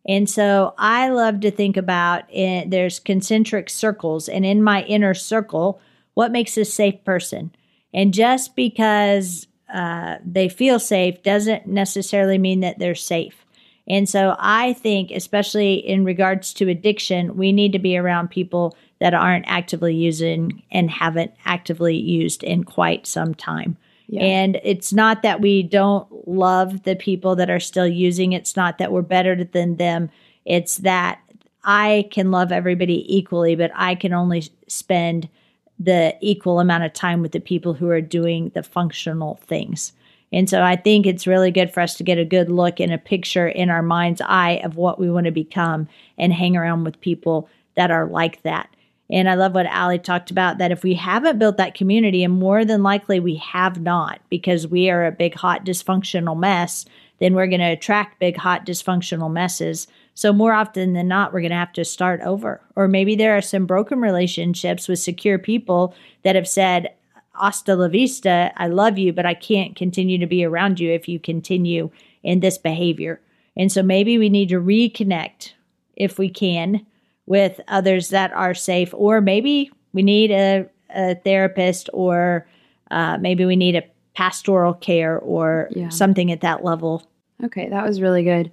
And 0.06 0.28
so 0.28 0.74
I 0.76 1.08
love 1.08 1.40
to 1.40 1.50
think 1.50 1.78
about 1.78 2.24
it, 2.30 2.70
there's 2.70 2.98
concentric 2.98 3.70
circles, 3.70 4.28
and 4.28 4.44
in 4.44 4.62
my 4.62 4.82
inner 4.82 5.14
circle, 5.14 5.80
what 6.12 6.30
makes 6.30 6.58
a 6.58 6.64
safe 6.66 7.02
person? 7.04 7.54
And 7.94 8.12
just 8.12 8.54
because 8.54 9.46
uh, 9.72 10.16
they 10.24 10.48
feel 10.48 10.78
safe 10.78 11.22
doesn't 11.22 11.66
necessarily 11.66 12.38
mean 12.38 12.60
that 12.60 12.78
they're 12.78 12.94
safe. 12.94 13.44
And 13.88 14.08
so 14.08 14.34
I 14.38 14.72
think, 14.72 15.10
especially 15.10 15.74
in 15.74 16.04
regards 16.04 16.52
to 16.54 16.68
addiction, 16.68 17.36
we 17.36 17.52
need 17.52 17.72
to 17.72 17.78
be 17.78 17.96
around 17.96 18.28
people 18.30 18.76
that 18.98 19.14
aren't 19.14 19.44
actively 19.46 19.94
using 19.94 20.62
and 20.70 20.90
haven't 20.90 21.32
actively 21.44 21.96
used 21.96 22.42
in 22.42 22.64
quite 22.64 23.06
some 23.06 23.34
time. 23.34 23.76
Yeah. 24.08 24.22
And 24.22 24.60
it's 24.62 24.92
not 24.92 25.22
that 25.22 25.40
we 25.40 25.62
don't 25.62 26.28
love 26.28 26.84
the 26.84 26.96
people 26.96 27.36
that 27.36 27.50
are 27.50 27.60
still 27.60 27.86
using. 27.86 28.32
It's 28.32 28.56
not 28.56 28.78
that 28.78 28.92
we're 28.92 29.02
better 29.02 29.44
than 29.44 29.76
them. 29.76 30.10
It's 30.44 30.78
that 30.78 31.20
I 31.64 32.08
can 32.12 32.30
love 32.30 32.52
everybody 32.52 33.04
equally, 33.14 33.56
but 33.56 33.72
I 33.74 33.96
can 33.96 34.12
only 34.12 34.48
spend 34.68 35.28
the 35.78 36.16
equal 36.20 36.60
amount 36.60 36.84
of 36.84 36.92
time 36.92 37.22
with 37.22 37.32
the 37.32 37.40
people 37.40 37.74
who 37.74 37.88
are 37.90 38.00
doing 38.00 38.50
the 38.54 38.62
functional 38.62 39.36
things. 39.46 39.92
And 40.32 40.50
so 40.50 40.62
I 40.62 40.76
think 40.76 41.06
it's 41.06 41.26
really 41.26 41.50
good 41.50 41.72
for 41.72 41.80
us 41.80 41.94
to 41.94 42.04
get 42.04 42.18
a 42.18 42.24
good 42.24 42.50
look 42.50 42.80
and 42.80 42.92
a 42.92 42.98
picture 42.98 43.46
in 43.46 43.70
our 43.70 43.82
mind's 43.82 44.20
eye 44.20 44.60
of 44.64 44.76
what 44.76 44.98
we 44.98 45.10
want 45.10 45.26
to 45.26 45.32
become 45.32 45.88
and 46.18 46.32
hang 46.32 46.56
around 46.56 46.84
with 46.84 47.00
people 47.00 47.48
that 47.76 47.90
are 47.90 48.06
like 48.06 48.42
that. 48.42 48.68
And 49.08 49.30
I 49.30 49.34
love 49.34 49.54
what 49.54 49.66
Allie 49.66 50.00
talked 50.00 50.32
about 50.32 50.58
that 50.58 50.72
if 50.72 50.82
we 50.82 50.94
haven't 50.94 51.38
built 51.38 51.58
that 51.58 51.74
community, 51.74 52.24
and 52.24 52.34
more 52.34 52.64
than 52.64 52.82
likely 52.82 53.20
we 53.20 53.36
have 53.36 53.80
not, 53.80 54.20
because 54.30 54.66
we 54.66 54.90
are 54.90 55.06
a 55.06 55.12
big, 55.12 55.34
hot, 55.34 55.64
dysfunctional 55.64 56.36
mess, 56.36 56.86
then 57.20 57.34
we're 57.34 57.46
going 57.46 57.60
to 57.60 57.66
attract 57.66 58.18
big, 58.18 58.36
hot, 58.36 58.66
dysfunctional 58.66 59.30
messes. 59.30 59.86
So, 60.16 60.32
more 60.32 60.54
often 60.54 60.94
than 60.94 61.08
not, 61.08 61.32
we're 61.34 61.42
going 61.42 61.50
to 61.50 61.56
have 61.56 61.74
to 61.74 61.84
start 61.84 62.22
over. 62.22 62.62
Or 62.74 62.88
maybe 62.88 63.16
there 63.16 63.36
are 63.36 63.42
some 63.42 63.66
broken 63.66 64.00
relationships 64.00 64.88
with 64.88 64.98
secure 64.98 65.38
people 65.38 65.94
that 66.22 66.34
have 66.34 66.48
said, 66.48 66.94
Hasta 67.34 67.76
la 67.76 67.88
vista, 67.88 68.50
I 68.56 68.68
love 68.68 68.96
you, 68.96 69.12
but 69.12 69.26
I 69.26 69.34
can't 69.34 69.76
continue 69.76 70.16
to 70.16 70.26
be 70.26 70.42
around 70.42 70.80
you 70.80 70.90
if 70.90 71.06
you 71.06 71.20
continue 71.20 71.90
in 72.22 72.40
this 72.40 72.56
behavior. 72.56 73.20
And 73.58 73.70
so 73.70 73.82
maybe 73.82 74.16
we 74.16 74.30
need 74.30 74.48
to 74.48 74.60
reconnect 74.60 75.52
if 75.96 76.18
we 76.18 76.30
can 76.30 76.86
with 77.26 77.60
others 77.68 78.08
that 78.08 78.32
are 78.32 78.54
safe, 78.54 78.94
or 78.94 79.20
maybe 79.20 79.70
we 79.92 80.02
need 80.02 80.30
a, 80.30 80.66
a 80.94 81.16
therapist, 81.16 81.90
or 81.92 82.48
uh, 82.90 83.18
maybe 83.20 83.44
we 83.44 83.54
need 83.56 83.76
a 83.76 83.84
pastoral 84.14 84.72
care 84.72 85.18
or 85.18 85.68
yeah. 85.72 85.90
something 85.90 86.32
at 86.32 86.40
that 86.40 86.64
level. 86.64 87.06
Okay, 87.44 87.68
that 87.68 87.86
was 87.86 88.00
really 88.00 88.24
good. 88.24 88.50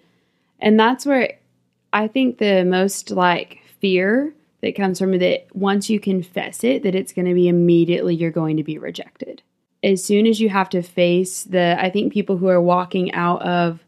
And 0.60 0.78
that's 0.78 1.06
where 1.06 1.38
I 1.94 2.08
think 2.08 2.40
the 2.40 2.66
most 2.66 3.12
like 3.12 3.60
fear 3.80 4.34
that 4.62 4.76
comes 4.76 4.98
from 4.98 5.18
that 5.20 5.46
once 5.56 5.90
you 5.90 6.00
confess 6.00 6.64
it, 6.64 6.84
that 6.84 6.96
it's 6.96 7.14
going 7.14 7.28
to 7.28 7.34
be 7.34 7.48
immediately 7.48 8.16
you're 8.16 8.32
going 8.32 8.58
to 8.58 8.64
be 8.64 8.78
rejected. 8.78 9.44
As 9.84 10.04
soon 10.04 10.26
as 10.26 10.40
you 10.40 10.50
have 10.50 10.70
to 10.70 10.82
face 10.82 11.44
the, 11.44 11.78
I 11.80 11.90
think 11.90 12.12
people 12.12 12.38
who 12.38 12.48
are 12.48 12.62
walking 12.62 13.14
out 13.14 13.42
of 13.44 13.82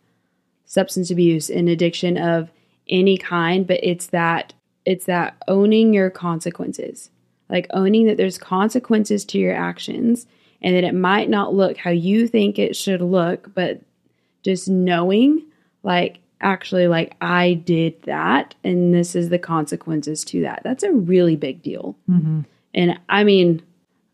substance 0.65 1.09
abuse 1.09 1.49
and 1.49 1.67
addiction 1.67 2.17
of 2.17 2.51
any 2.87 3.17
kind, 3.17 3.65
but 3.65 3.79
it's 3.81 4.07
that 4.07 4.53
it's 4.85 5.05
that 5.05 5.35
owning 5.47 5.93
your 5.93 6.11
consequences, 6.11 7.09
like 7.49 7.65
owning 7.71 8.05
that 8.05 8.17
there's 8.17 8.37
consequences 8.37 9.25
to 9.25 9.39
your 9.39 9.55
actions 9.55 10.27
and 10.61 10.75
that 10.75 10.83
it 10.83 10.93
might 10.93 11.29
not 11.29 11.55
look 11.55 11.77
how 11.77 11.89
you 11.89 12.27
think 12.27 12.59
it 12.59 12.75
should 12.75 13.01
look, 13.01 13.51
but 13.55 13.81
just 14.43 14.69
knowing 14.69 15.43
like 15.81 16.19
actually 16.45 16.87
like 16.87 17.15
I 17.21 17.55
did 17.55 18.01
that 18.03 18.53
and 18.63 18.93
this 18.93 19.15
is 19.15 19.29
the 19.29 19.39
consequences 19.39 20.23
to 20.25 20.41
that. 20.41 20.61
That's 20.63 20.83
a 20.83 20.91
really 20.91 21.35
big 21.35 21.63
deal. 21.63 21.97
Mm-hmm. 22.07 22.41
And 22.75 22.99
I 23.09 23.23
mean, 23.23 23.63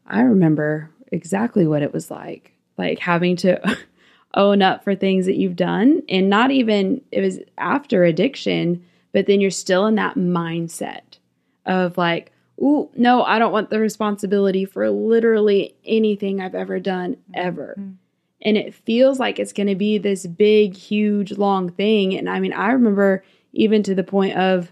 I 0.07 0.21
remember 0.21 0.89
exactly 1.11 1.67
what 1.67 1.83
it 1.83 1.93
was 1.93 2.09
like, 2.09 2.53
like 2.77 2.99
having 2.99 3.35
to 3.37 3.77
own 4.33 4.61
up 4.61 4.83
for 4.83 4.95
things 4.95 5.25
that 5.25 5.35
you've 5.35 5.57
done 5.57 6.03
and 6.07 6.29
not 6.29 6.51
even 6.51 7.01
it 7.11 7.19
was 7.19 7.39
after 7.57 8.05
addiction, 8.05 8.83
but 9.11 9.25
then 9.27 9.41
you're 9.41 9.51
still 9.51 9.85
in 9.85 9.95
that 9.95 10.15
mindset 10.15 11.17
of 11.65 11.97
like, 11.97 12.31
"Ooh, 12.61 12.89
no, 12.95 13.23
I 13.23 13.39
don't 13.39 13.51
want 13.51 13.69
the 13.69 13.79
responsibility 13.79 14.63
for 14.63 14.89
literally 14.89 15.75
anything 15.83 16.39
I've 16.39 16.55
ever 16.55 16.79
done 16.79 17.17
ever." 17.33 17.75
Mm-hmm 17.77 18.00
and 18.41 18.57
it 18.57 18.73
feels 18.73 19.19
like 19.19 19.39
it's 19.39 19.53
going 19.53 19.67
to 19.67 19.75
be 19.75 19.97
this 19.97 20.25
big 20.25 20.75
huge 20.75 21.31
long 21.33 21.69
thing. 21.69 22.17
And 22.17 22.29
i 22.29 22.39
mean 22.39 22.53
i 22.53 22.71
remember 22.71 23.23
even 23.53 23.83
to 23.83 23.95
the 23.95 24.03
point 24.03 24.37
of 24.37 24.71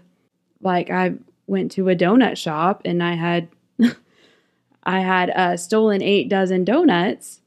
like 0.60 0.90
i 0.90 1.14
went 1.46 1.72
to 1.72 1.88
a 1.88 1.96
donut 1.96 2.36
shop 2.36 2.82
and 2.84 3.02
i 3.02 3.14
had 3.14 3.48
i 4.84 5.00
had 5.00 5.30
uh, 5.30 5.56
stolen 5.56 6.02
eight 6.02 6.28
dozen 6.28 6.64
donuts. 6.64 7.40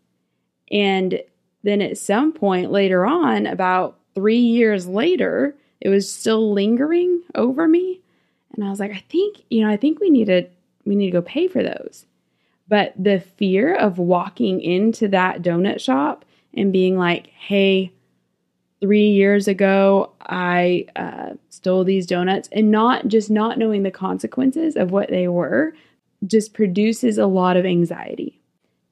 And 0.72 1.22
then 1.64 1.82
at 1.82 1.98
some 1.98 2.34
point 2.34 2.72
later 2.72 3.06
on 3.06 3.46
about 3.46 4.00
three 4.16 4.40
years 4.40 4.88
later 4.88 5.56
it 5.82 5.90
was 5.90 6.12
still 6.12 6.54
lingering 6.54 7.22
over 7.36 7.68
me. 7.68 8.02
And 8.54 8.64
i 8.64 8.70
was 8.70 8.80
like 8.80 8.92
i 8.92 9.04
think 9.10 9.44
you 9.50 9.64
know 9.64 9.72
i 9.72 9.78
think 9.78 10.00
we 10.00 10.10
need 10.10 10.26
to 10.26 10.48
we 10.86 10.96
need 10.96 11.08
to 11.08 11.12
go 11.12 11.22
pay 11.22 11.48
for 11.48 11.64
those 11.64 12.06
but 12.68 12.94
the 12.98 13.20
fear 13.20 13.76
of 13.76 13.98
walking 13.98 14.62
into 14.62 15.08
that 15.10 15.42
donut 15.42 15.80
shop 15.80 16.26
and 16.54 16.72
being 16.72 16.98
like, 16.98 17.28
hey, 17.28 17.92
three 18.80 19.10
years 19.10 19.48
ago, 19.48 20.12
I 20.22 20.88
uh, 20.96 21.34
stole 21.50 21.84
these 21.84 22.06
donuts, 22.06 22.50
and 22.52 22.70
not 22.72 23.08
just 23.08 23.30
not 23.32 23.58
knowing 23.58 23.84
the 23.84 23.92
consequences 23.92 24.76
of 24.76 24.92
what 24.92 25.10
they 25.10 25.28
were 25.28 25.74
just 26.26 26.54
produces 26.54 27.18
a 27.18 27.26
lot 27.26 27.58
of 27.58 27.66
anxiety. 27.66 28.40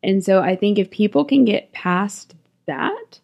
And 0.03 0.23
so 0.23 0.41
I 0.41 0.55
think 0.55 0.79
if 0.79 0.89
people 0.91 1.25
can 1.25 1.45
get 1.45 1.71
past 1.71 2.35
that 2.65 3.19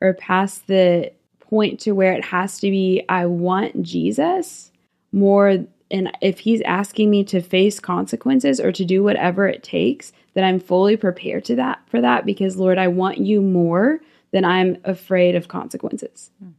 or 0.00 0.14
past 0.14 0.66
the 0.66 1.12
point 1.40 1.80
to 1.80 1.92
where 1.92 2.12
it 2.12 2.24
has 2.24 2.58
to 2.60 2.70
be, 2.70 3.04
I 3.08 3.26
want 3.26 3.82
Jesus 3.82 4.70
more 5.12 5.64
and 5.92 6.10
if 6.20 6.40
he's 6.40 6.62
asking 6.62 7.10
me 7.10 7.22
to 7.24 7.40
face 7.40 7.78
consequences 7.78 8.58
or 8.58 8.72
to 8.72 8.84
do 8.84 9.04
whatever 9.04 9.46
it 9.46 9.62
takes 9.62 10.12
that 10.34 10.42
i'm 10.42 10.58
fully 10.58 10.96
prepared 10.96 11.44
to 11.44 11.54
that 11.54 11.80
for 11.86 12.00
that 12.00 12.26
because 12.26 12.56
lord 12.56 12.78
i 12.78 12.88
want 12.88 13.18
you 13.18 13.40
more 13.40 14.00
than 14.32 14.44
i'm 14.44 14.76
afraid 14.84 15.36
of 15.36 15.48
consequences. 15.48 16.30
Hmm. 16.42 16.50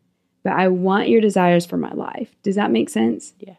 but 0.43 0.53
i 0.53 0.67
want 0.67 1.09
your 1.09 1.21
desires 1.21 1.65
for 1.65 1.77
my 1.77 1.91
life. 1.91 2.35
Does 2.43 2.55
that 2.55 2.71
make 2.71 2.89
sense? 2.89 3.33
Yes. 3.39 3.57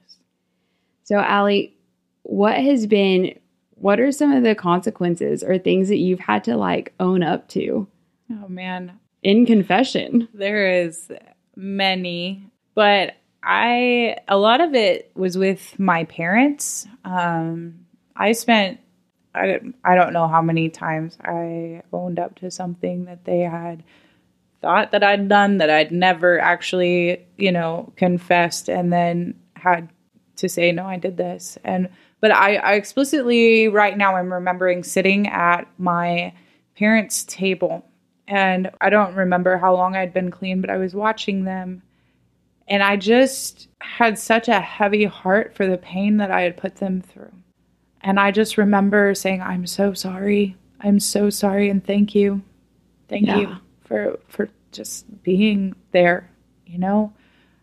So 1.03 1.19
Allie 1.19 1.75
what 2.23 2.57
has 2.57 2.87
been 2.87 3.39
what 3.77 4.01
are 4.01 4.13
some 4.13 4.33
of 4.33 4.43
the 4.43 4.55
consequences 4.55 5.43
or 5.43 5.59
things 5.59 5.89
that 5.89 5.99
you've 5.99 6.21
had 6.21 6.45
to 6.45 6.57
like 6.57 6.95
own 7.01 7.23
up 7.23 7.49
to? 7.49 7.87
Oh 8.31 8.49
man. 8.49 8.99
In 9.23 9.47
confession. 9.47 10.29
There 10.33 10.83
is 10.83 11.11
many, 11.57 12.51
but 12.75 13.17
I 13.45 14.17
a 14.27 14.39
lot 14.39 14.61
of 14.61 14.75
it 14.75 15.11
was 15.15 15.37
with 15.37 15.79
my 15.79 16.05
parents. 16.05 16.87
Um, 17.05 17.87
I 18.17 18.33
spent 18.33 18.81
I 19.35 19.47
don't, 19.47 19.75
I 19.85 19.95
don't 19.95 20.13
know 20.13 20.29
how 20.29 20.41
many 20.41 20.69
times 20.71 21.19
I 21.23 21.83
owned 21.93 22.19
up 22.19 22.37
to 22.37 22.51
something 22.51 23.05
that 23.07 23.25
they 23.25 23.41
had 23.41 23.83
thought 24.63 24.93
that 24.93 25.03
I'd 25.03 25.29
done 25.29 25.59
that 25.59 25.69
I'd 25.69 25.93
never 25.93 26.41
actually, 26.41 27.27
you 27.37 27.53
know, 27.53 27.93
confessed 27.97 28.69
and 28.69 28.93
then 28.93 29.35
had 29.55 29.91
to 30.37 30.49
say 30.49 30.73
no 30.73 30.87
I 30.87 30.97
did 30.97 31.17
this. 31.17 31.59
And 31.65 31.89
but 32.21 32.31
I, 32.31 32.57
I 32.57 32.73
explicitly 32.75 33.69
right 33.69 33.97
now 33.99 34.17
I'm 34.17 34.33
remembering 34.33 34.83
sitting 34.85 35.29
at 35.29 35.65
my 35.77 36.33
parents' 36.79 37.25
table 37.25 37.85
and 38.27 38.71
I 38.81 38.89
don't 38.89 39.15
remember 39.15 39.59
how 39.59 39.75
long 39.75 39.97
I'd 39.97 40.15
been 40.15 40.31
clean, 40.31 40.63
but 40.63 40.71
I 40.71 40.79
was 40.79 40.95
watching 40.95 41.45
them 41.45 41.83
and 42.69 42.83
I 42.83 42.97
just 42.97 43.69
had 43.81 44.19
such 44.19 44.49
a 44.49 44.61
heavy 44.61 45.05
heart 45.05 45.55
for 45.55 45.67
the 45.67 45.79
pain 45.79 46.17
that 46.19 46.31
I 46.31 46.43
had 46.43 46.57
put 46.57 46.77
them 46.77 47.01
through. 47.03 47.33
And 48.01 48.19
I 48.21 48.31
just 48.31 48.59
remember 48.59 49.15
saying, 49.15 49.43
I'm 49.43 49.67
so 49.67 49.95
sorry. 49.95 50.57
I'm 50.81 51.01
so 51.01 51.31
sorry 51.31 51.71
and 51.71 51.85
thank 51.85 52.15
you. 52.15 52.43
Thank 53.09 53.27
Yeah. 53.27 53.39
you 53.39 53.57
for 53.85 54.19
for 54.29 54.49
just 54.73 55.23
being 55.23 55.75
there, 55.93 56.31
you 56.67 56.79
know? 56.79 57.13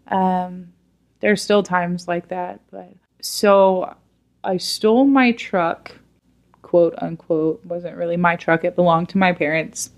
Um 0.07 0.73
there's 1.19 1.41
still 1.41 1.61
times 1.61 2.07
like 2.07 2.29
that, 2.29 2.59
but 2.71 2.93
so 3.21 3.95
I 4.43 4.57
stole 4.57 5.05
my 5.05 5.31
truck, 5.33 5.91
quote 6.63 6.95
unquote, 6.97 7.63
wasn't 7.65 7.97
really 7.97 8.17
my 8.17 8.35
truck, 8.35 8.63
it 8.63 8.75
belonged 8.75 9.09
to 9.09 9.19
my 9.19 9.31
parents. 9.33 9.91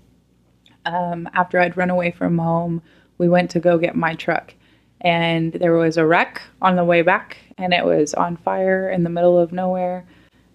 Um, 0.84 1.26
after 1.32 1.58
I'd 1.58 1.78
run 1.78 1.88
away 1.88 2.10
from 2.10 2.36
home, 2.36 2.82
we 3.16 3.26
went 3.26 3.50
to 3.52 3.60
go 3.60 3.78
get 3.78 3.96
my 3.96 4.14
truck. 4.14 4.52
And 5.04 5.52
there 5.52 5.74
was 5.74 5.96
a 5.98 6.06
wreck 6.06 6.42
on 6.62 6.76
the 6.76 6.84
way 6.84 7.02
back, 7.02 7.36
and 7.58 7.72
it 7.74 7.84
was 7.84 8.14
on 8.14 8.36
fire 8.38 8.88
in 8.90 9.04
the 9.04 9.10
middle 9.10 9.38
of 9.38 9.52
nowhere. 9.52 10.04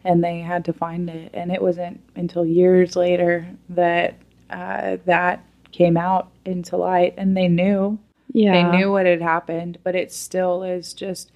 And 0.03 0.23
they 0.23 0.39
had 0.39 0.65
to 0.65 0.73
find 0.73 1.09
it. 1.09 1.29
And 1.33 1.51
it 1.51 1.61
wasn't 1.61 2.01
until 2.15 2.45
years 2.45 2.95
later 2.95 3.47
that 3.69 4.15
uh, 4.49 4.97
that 5.05 5.45
came 5.71 5.95
out 5.97 6.31
into 6.45 6.75
light. 6.77 7.13
And 7.17 7.37
they 7.37 7.47
knew 7.47 7.99
Yeah. 8.33 8.51
they 8.53 8.77
knew 8.77 8.91
what 8.91 9.05
had 9.05 9.21
happened, 9.21 9.77
but 9.83 9.95
it 9.95 10.11
still 10.11 10.63
is 10.63 10.93
just. 10.93 11.31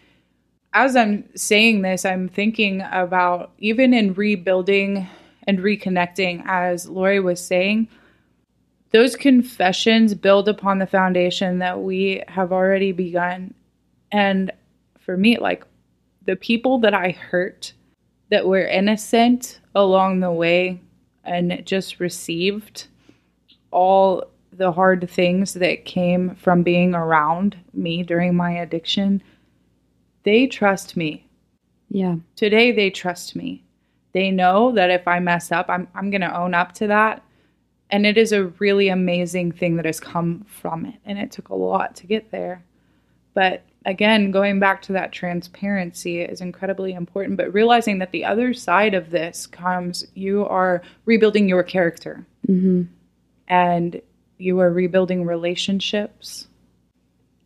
As 0.76 0.96
I'm 0.96 1.26
saying 1.36 1.84
this, 1.84 2.04
I'm 2.04 2.28
thinking 2.28 2.82
about 2.92 3.52
even 3.60 3.94
in 3.94 4.16
rebuilding 4.16 5.08
and 5.46 5.60
reconnecting, 5.60 6.42
as 6.48 6.90
Lori 6.90 7.20
was 7.20 7.40
saying, 7.46 7.90
those 8.94 9.16
confessions 9.16 10.14
build 10.14 10.48
upon 10.48 10.78
the 10.78 10.88
foundation 10.88 11.60
that 11.60 11.82
we 11.82 12.24
have 12.28 12.52
already 12.52 12.92
begun. 12.92 13.54
And 14.12 14.52
for 15.00 15.18
me, 15.18 15.38
like 15.40 15.66
the 16.26 16.36
people 16.36 16.78
that 16.80 16.94
I 16.94 17.10
hurt 17.10 17.74
that 18.30 18.48
were 18.48 18.66
innocent 18.66 19.60
along 19.76 20.20
the 20.20 20.32
way 20.32 20.80
and 21.24 21.64
just 21.66 22.00
received 22.00 22.88
all 23.72 24.26
the 24.52 24.72
hard 24.72 25.10
things 25.10 25.54
that 25.56 25.86
came 25.86 26.36
from 26.36 26.62
being 26.62 26.94
around 26.94 27.58
me 27.74 28.04
during 28.04 28.36
my 28.36 28.52
addiction, 28.52 29.24
they 30.24 30.46
trust 30.46 30.96
me. 30.96 31.28
Yeah. 31.90 32.18
Today 32.36 32.72
they 32.72 32.92
trust 32.92 33.36
me. 33.36 33.64
They 34.14 34.30
know 34.30 34.72
that 34.74 34.92
if 34.92 35.08
I 35.08 35.20
mess 35.20 35.52
up, 35.52 35.66
I'm 35.70 35.88
I'm 35.96 36.12
going 36.12 36.22
to 36.22 36.40
own 36.40 36.54
up 36.54 36.74
to 36.74 36.88
that. 36.88 37.24
And 37.90 38.06
it 38.06 38.18
is 38.18 38.32
a 38.32 38.46
really 38.60 38.90
amazing 38.90 39.52
thing 39.52 39.76
that 39.76 39.86
has 39.86 40.00
come 40.00 40.46
from 40.48 40.86
it. 40.86 40.96
And 41.06 41.20
it 41.20 41.32
took 41.32 41.50
a 41.50 41.56
lot 41.56 41.96
to 41.98 42.08
get 42.08 42.32
there. 42.32 42.64
But 43.34 43.64
again, 43.86 44.32
going 44.32 44.60
back 44.60 44.82
to 44.84 44.94
that 44.94 45.12
transparency 45.12 46.22
is 46.22 46.42
incredibly 46.42 46.94
important. 46.94 47.38
But 47.38 47.54
realizing 47.54 48.00
that 48.00 48.12
the 48.12 48.26
other 48.26 48.54
side 48.54 48.94
of 48.94 49.12
this 49.12 49.46
comes 49.46 50.06
you 50.16 50.46
are 50.46 50.82
rebuilding 51.06 51.48
your 51.48 51.64
character 51.64 52.26
hmm 52.46 52.84
and 53.48 54.02
you 54.38 54.60
are 54.60 54.72
rebuilding 54.72 55.26
relationships. 55.26 56.48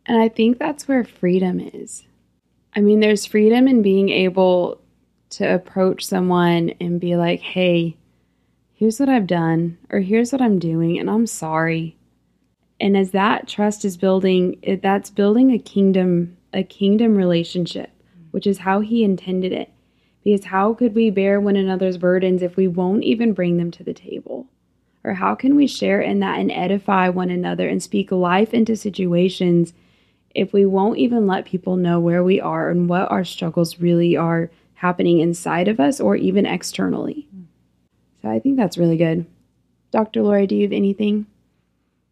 And 0.06 0.20
I 0.20 0.28
think 0.28 0.58
that's 0.58 0.88
where 0.88 1.04
freedom 1.04 1.60
is. 1.60 2.04
I 2.74 2.80
mean, 2.80 3.00
there's 3.00 3.26
freedom 3.26 3.68
in 3.68 3.82
being 3.82 4.08
able 4.08 4.80
to 5.30 5.54
approach 5.54 6.06
someone 6.06 6.70
and 6.80 7.00
be 7.00 7.16
like, 7.16 7.40
hey, 7.40 7.96
here's 8.78 9.00
what 9.00 9.08
I've 9.08 9.26
done, 9.26 9.76
or 9.90 9.98
here's 9.98 10.30
what 10.30 10.40
I'm 10.40 10.60
doing, 10.60 11.00
and 11.00 11.10
I'm 11.10 11.26
sorry. 11.26 11.96
And 12.80 12.96
as 12.96 13.10
that 13.10 13.48
trust 13.48 13.84
is 13.84 13.96
building, 13.96 14.56
it, 14.62 14.82
that's 14.82 15.10
building 15.10 15.50
a 15.50 15.58
kingdom, 15.58 16.36
a 16.52 16.62
kingdom 16.62 17.16
relationship, 17.16 17.90
which 18.30 18.46
is 18.46 18.58
how 18.58 18.78
he 18.78 19.02
intended 19.02 19.52
it. 19.52 19.72
Because 20.22 20.44
how 20.44 20.74
could 20.74 20.94
we 20.94 21.10
bear 21.10 21.40
one 21.40 21.56
another's 21.56 21.98
burdens 21.98 22.40
if 22.40 22.56
we 22.56 22.68
won't 22.68 23.02
even 23.02 23.32
bring 23.32 23.56
them 23.56 23.72
to 23.72 23.82
the 23.82 23.92
table? 23.92 24.46
Or 25.02 25.14
how 25.14 25.34
can 25.34 25.56
we 25.56 25.66
share 25.66 26.00
in 26.00 26.20
that 26.20 26.38
and 26.38 26.52
edify 26.52 27.08
one 27.08 27.30
another 27.30 27.68
and 27.68 27.82
speak 27.82 28.12
life 28.12 28.54
into 28.54 28.76
situations 28.76 29.72
if 30.36 30.52
we 30.52 30.64
won't 30.64 30.98
even 30.98 31.26
let 31.26 31.46
people 31.46 31.76
know 31.76 31.98
where 31.98 32.22
we 32.22 32.40
are 32.40 32.70
and 32.70 32.88
what 32.88 33.10
our 33.10 33.24
struggles 33.24 33.80
really 33.80 34.16
are 34.16 34.50
happening 34.74 35.18
inside 35.18 35.66
of 35.66 35.80
us 35.80 35.98
or 35.98 36.14
even 36.14 36.46
externally? 36.46 37.27
So 38.22 38.28
I 38.28 38.38
think 38.38 38.56
that's 38.56 38.78
really 38.78 38.96
good. 38.96 39.26
Dr. 39.90 40.22
Lori, 40.22 40.46
do 40.46 40.56
you 40.56 40.62
have 40.62 40.72
anything? 40.72 41.26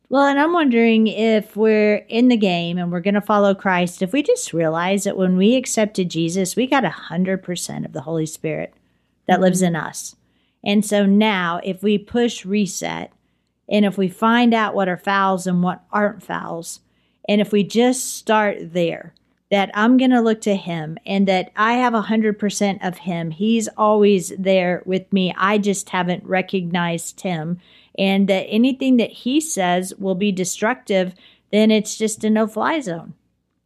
Well, 0.09 0.27
and 0.27 0.39
I'm 0.39 0.53
wondering 0.53 1.09
if 1.09 1.57
we're 1.57 1.97
in 2.09 2.29
the 2.29 2.37
game 2.37 2.79
and 2.79 2.93
we're 2.93 3.01
going 3.01 3.15
to 3.15 3.21
follow 3.21 3.55
Christ, 3.55 4.03
if 4.03 4.13
we 4.13 4.23
just 4.23 4.53
realize 4.53 5.05
that 5.05 5.17
when 5.17 5.37
we 5.37 5.57
accepted 5.57 6.11
Jesus, 6.11 6.55
we 6.55 6.69
got 6.69 6.85
100% 6.85 7.85
of 7.85 7.93
the 7.93 8.03
Holy 8.03 8.27
Spirit 8.27 8.73
that 9.27 9.41
lives 9.41 9.59
mm-hmm. 9.59 9.75
in 9.75 9.77
us. 9.77 10.15
And 10.65 10.85
so 10.85 11.07
now, 11.07 11.61
if 11.65 11.83
we 11.83 11.99
push 11.99 12.45
reset 12.45 13.13
and 13.69 13.85
if 13.85 13.99
we 13.99 14.09
find 14.09 14.55
out 14.55 14.75
what 14.75 14.89
are 14.89 14.97
fouls 14.97 15.47
and 15.47 15.63
what 15.63 15.83
aren't 15.91 16.23
fouls, 16.23 16.81
and 17.29 17.41
if 17.41 17.51
we 17.51 17.65
just 17.65 18.15
start 18.15 18.73
there, 18.73 19.13
that 19.51 19.71
I'm 19.75 19.97
going 19.97 20.11
to 20.11 20.21
look 20.21 20.41
to 20.43 20.57
him 20.57 20.99
and 21.07 21.29
that 21.29 21.53
I 21.57 21.75
have 21.75 21.93
100% 21.93 22.87
of 22.87 22.99
him. 22.99 23.31
He's 23.31 23.69
always 23.77 24.33
there 24.39 24.83
with 24.85 25.13
me. 25.13 25.35
I 25.37 25.59
just 25.59 25.91
haven't 25.91 26.25
recognized 26.25 27.21
him. 27.21 27.61
And 27.99 28.29
that 28.29 28.47
anything 28.49 28.97
that 28.97 29.11
he 29.11 29.41
says 29.41 29.95
will 29.99 30.17
be 30.17 30.33
destructive, 30.33 31.15
then 31.53 31.71
it's 31.71 31.97
just 31.97 32.25
a 32.25 32.31
no 32.31 32.47
fly 32.47 32.81
zone. 32.81 33.15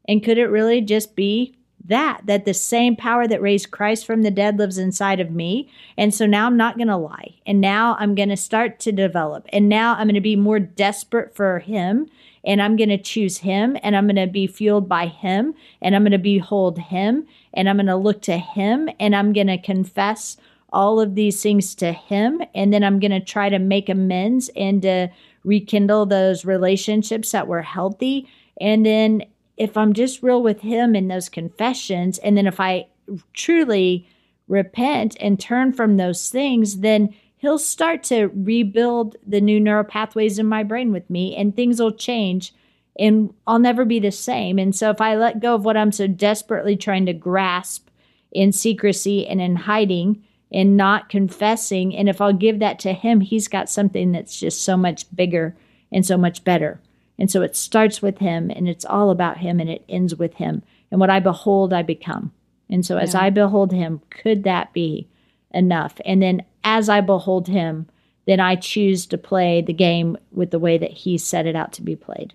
And 0.06 0.22
could 0.22 0.38
it 0.38 0.46
really 0.46 0.80
just 0.80 1.16
be 1.16 1.56
that? 1.86 2.22
That 2.26 2.44
the 2.44 2.54
same 2.54 2.94
power 2.94 3.26
that 3.26 3.40
raised 3.40 3.70
Christ 3.70 4.04
from 4.04 4.22
the 4.22 4.30
dead 4.30 4.58
lives 4.58 4.76
inside 4.76 5.18
of 5.18 5.30
me. 5.30 5.70
And 5.96 6.14
so 6.14 6.26
now 6.26 6.46
I'm 6.46 6.56
not 6.56 6.76
going 6.76 6.88
to 6.88 6.96
lie. 6.96 7.36
And 7.46 7.60
now 7.60 7.96
I'm 7.98 8.14
going 8.14 8.28
to 8.28 8.36
start 8.36 8.80
to 8.80 8.92
develop. 8.92 9.46
And 9.52 9.68
now 9.68 9.94
I'm 9.94 10.06
going 10.06 10.14
to 10.14 10.20
be 10.20 10.36
more 10.36 10.60
desperate 10.60 11.34
for 11.34 11.60
him 11.60 12.10
and 12.44 12.62
I'm 12.62 12.76
going 12.76 12.88
to 12.88 12.98
choose 12.98 13.38
him 13.38 13.76
and 13.82 13.96
I'm 13.96 14.06
going 14.06 14.16
to 14.16 14.26
be 14.26 14.46
fueled 14.46 14.88
by 14.88 15.06
him 15.06 15.54
and 15.82 15.94
I'm 15.94 16.02
going 16.02 16.12
to 16.12 16.18
behold 16.18 16.78
him 16.78 17.26
and 17.54 17.68
I'm 17.68 17.76
going 17.76 17.86
to 17.86 17.96
look 17.96 18.22
to 18.22 18.38
him 18.38 18.88
and 18.98 19.14
I'm 19.14 19.32
going 19.32 19.48
to 19.48 19.58
confess 19.58 20.36
all 20.72 21.00
of 21.00 21.14
these 21.14 21.42
things 21.42 21.74
to 21.76 21.92
him 21.92 22.42
and 22.54 22.72
then 22.72 22.84
I'm 22.84 23.00
going 23.00 23.10
to 23.10 23.20
try 23.20 23.48
to 23.48 23.58
make 23.58 23.88
amends 23.88 24.50
and 24.56 24.80
to 24.82 25.08
rekindle 25.44 26.06
those 26.06 26.44
relationships 26.44 27.32
that 27.32 27.48
were 27.48 27.62
healthy. 27.62 28.28
And 28.60 28.86
then 28.86 29.24
if 29.56 29.76
I'm 29.76 29.92
just 29.92 30.22
real 30.22 30.42
with 30.42 30.60
him 30.60 30.94
in 30.94 31.08
those 31.08 31.28
confessions 31.28 32.18
and 32.18 32.36
then 32.36 32.46
if 32.46 32.60
I 32.60 32.86
truly 33.32 34.08
repent 34.48 35.16
and 35.20 35.38
turn 35.38 35.72
from 35.72 35.96
those 35.96 36.28
things 36.28 36.80
then 36.80 37.14
he'll 37.40 37.58
start 37.58 38.02
to 38.04 38.26
rebuild 38.28 39.16
the 39.26 39.40
new 39.40 39.58
neural 39.58 39.84
pathways 39.84 40.38
in 40.38 40.46
my 40.46 40.62
brain 40.62 40.92
with 40.92 41.08
me 41.08 41.34
and 41.34 41.56
things 41.56 41.80
will 41.80 41.92
change 41.92 42.54
and 42.98 43.32
I'll 43.46 43.58
never 43.58 43.86
be 43.86 43.98
the 43.98 44.10
same. 44.10 44.58
And 44.58 44.76
so 44.76 44.90
if 44.90 45.00
I 45.00 45.16
let 45.16 45.40
go 45.40 45.54
of 45.54 45.64
what 45.64 45.76
I'm 45.76 45.90
so 45.90 46.06
desperately 46.06 46.76
trying 46.76 47.06
to 47.06 47.14
grasp 47.14 47.88
in 48.30 48.52
secrecy 48.52 49.26
and 49.26 49.40
in 49.40 49.56
hiding 49.56 50.22
and 50.52 50.76
not 50.76 51.08
confessing, 51.08 51.96
and 51.96 52.10
if 52.10 52.20
I'll 52.20 52.34
give 52.34 52.58
that 52.58 52.78
to 52.80 52.92
him, 52.92 53.20
he's 53.20 53.48
got 53.48 53.70
something 53.70 54.12
that's 54.12 54.38
just 54.38 54.62
so 54.62 54.76
much 54.76 55.06
bigger 55.16 55.56
and 55.90 56.04
so 56.04 56.18
much 56.18 56.44
better. 56.44 56.80
And 57.18 57.30
so 57.30 57.40
it 57.40 57.56
starts 57.56 58.02
with 58.02 58.18
him 58.18 58.50
and 58.50 58.68
it's 58.68 58.84
all 58.84 59.10
about 59.10 59.38
him 59.38 59.60
and 59.60 59.70
it 59.70 59.84
ends 59.88 60.14
with 60.14 60.34
him. 60.34 60.62
And 60.90 61.00
what 61.00 61.10
I 61.10 61.20
behold, 61.20 61.72
I 61.72 61.82
become. 61.82 62.32
And 62.68 62.84
so 62.84 62.98
as 62.98 63.14
Yeah. 63.14 63.22
I 63.22 63.30
behold 63.30 63.72
him, 63.72 64.02
could 64.10 64.44
that 64.44 64.74
be 64.74 65.08
enough? 65.52 66.00
And 66.04 66.20
then 66.20 66.42
as 66.64 66.88
I 66.88 67.00
behold 67.00 67.48
him, 67.48 67.88
then 68.26 68.40
I 68.40 68.56
choose 68.56 69.06
to 69.06 69.18
play 69.18 69.62
the 69.62 69.72
game 69.72 70.16
with 70.30 70.50
the 70.50 70.58
way 70.58 70.78
that 70.78 70.92
he 70.92 71.18
set 71.18 71.46
it 71.46 71.56
out 71.56 71.72
to 71.74 71.82
be 71.82 71.96
played. 71.96 72.34